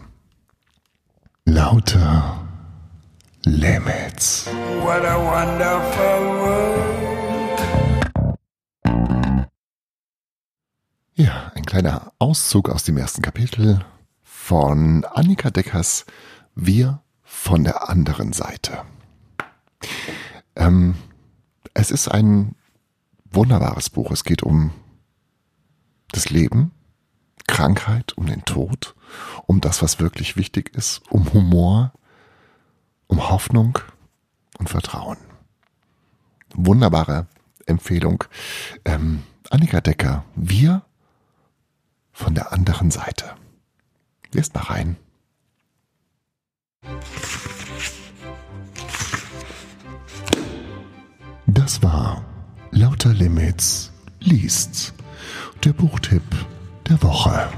Lauter 1.44 2.46
Limits. 3.44 4.46
What 4.83 5.05
a 5.05 5.16
wonderful 5.16 6.27
world. 6.37 7.01
Ja, 11.14 11.53
ein 11.55 11.64
kleiner 11.64 12.12
Auszug 12.18 12.68
aus 12.68 12.85
dem 12.85 12.96
ersten 12.96 13.23
Kapitel 13.23 13.85
von 14.23 15.05
Annika 15.05 15.51
Deckers 15.51 16.05
Wir 16.55 17.03
von 17.40 17.64
der 17.64 17.88
anderen 17.88 18.35
Seite. 18.35 18.85
Ähm, 20.57 20.94
es 21.72 21.90
ist 21.90 22.07
ein 22.07 22.55
wunderbares 23.31 23.88
Buch. 23.88 24.11
Es 24.11 24.24
geht 24.24 24.42
um 24.42 24.72
das 26.12 26.29
Leben, 26.29 26.70
Krankheit, 27.46 28.12
um 28.18 28.26
den 28.26 28.44
Tod, 28.44 28.94
um 29.46 29.62
das, 29.62 29.81
was 29.81 29.98
wirklich 29.98 30.37
wichtig 30.37 30.76
ist, 30.76 31.00
um 31.11 31.33
Humor, 31.33 31.94
um 33.07 33.31
Hoffnung 33.31 33.79
und 34.59 34.68
Vertrauen. 34.68 35.16
Wunderbare 36.55 37.26
Empfehlung. 37.64 38.22
Ähm, 38.85 39.22
Annika 39.48 39.81
Decker, 39.81 40.24
wir 40.37 40.83
von 42.12 42.35
der 42.35 42.53
anderen 42.53 42.90
Seite. 42.90 43.35
Lest 44.31 44.55
mal 44.55 44.64
rein. 44.64 44.96
Das 51.70 51.85
war 51.85 52.24
Lauter 52.72 53.14
Limits 53.14 53.92
liest. 54.18 54.92
Der 55.62 55.72
Buchtipp 55.72 56.24
der 56.88 57.00
Woche. 57.00 57.48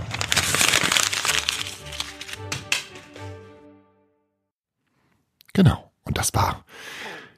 Genau, 5.54 5.90
und 6.04 6.18
das 6.18 6.34
war 6.34 6.62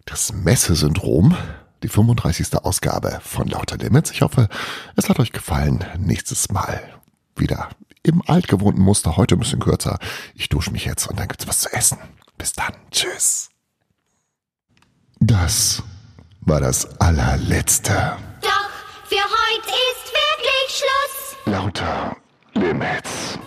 das 0.05 0.33
Messesyndrom, 0.33 1.37
die 1.85 1.89
35. 1.89 2.57
Ausgabe 2.57 3.21
von 3.23 3.47
Lauter 3.47 3.77
Limits. 3.77 4.11
Ich 4.11 4.23
hoffe, 4.23 4.49
es 4.97 5.09
hat 5.09 5.21
euch 5.21 5.31
gefallen. 5.31 5.85
Nächstes 5.97 6.49
Mal 6.49 6.83
wieder 7.37 7.69
im 8.03 8.21
altgewohnten 8.27 8.83
Muster, 8.83 9.17
heute 9.17 9.37
ein 9.37 9.39
bisschen 9.39 9.61
kürzer. 9.61 10.01
Ich 10.35 10.49
dusche 10.49 10.73
mich 10.73 10.87
jetzt 10.87 11.07
und 11.07 11.21
dann 11.21 11.29
gibt's 11.29 11.47
was 11.47 11.61
zu 11.61 11.73
essen. 11.73 11.99
Bis 12.37 12.53
dann. 12.53 12.75
Tschüss. 12.91 13.51
Das 15.21 15.85
war 16.47 16.61
das 16.61 17.01
allerletzte. 17.01 18.17
Doch, 18.43 18.71
für 19.09 19.17
heute 19.17 19.71
ist 19.93 20.13
wirklich 20.13 20.79
Schluss. 20.79 21.37
Lauter 21.47 22.17
Limits. 22.55 23.39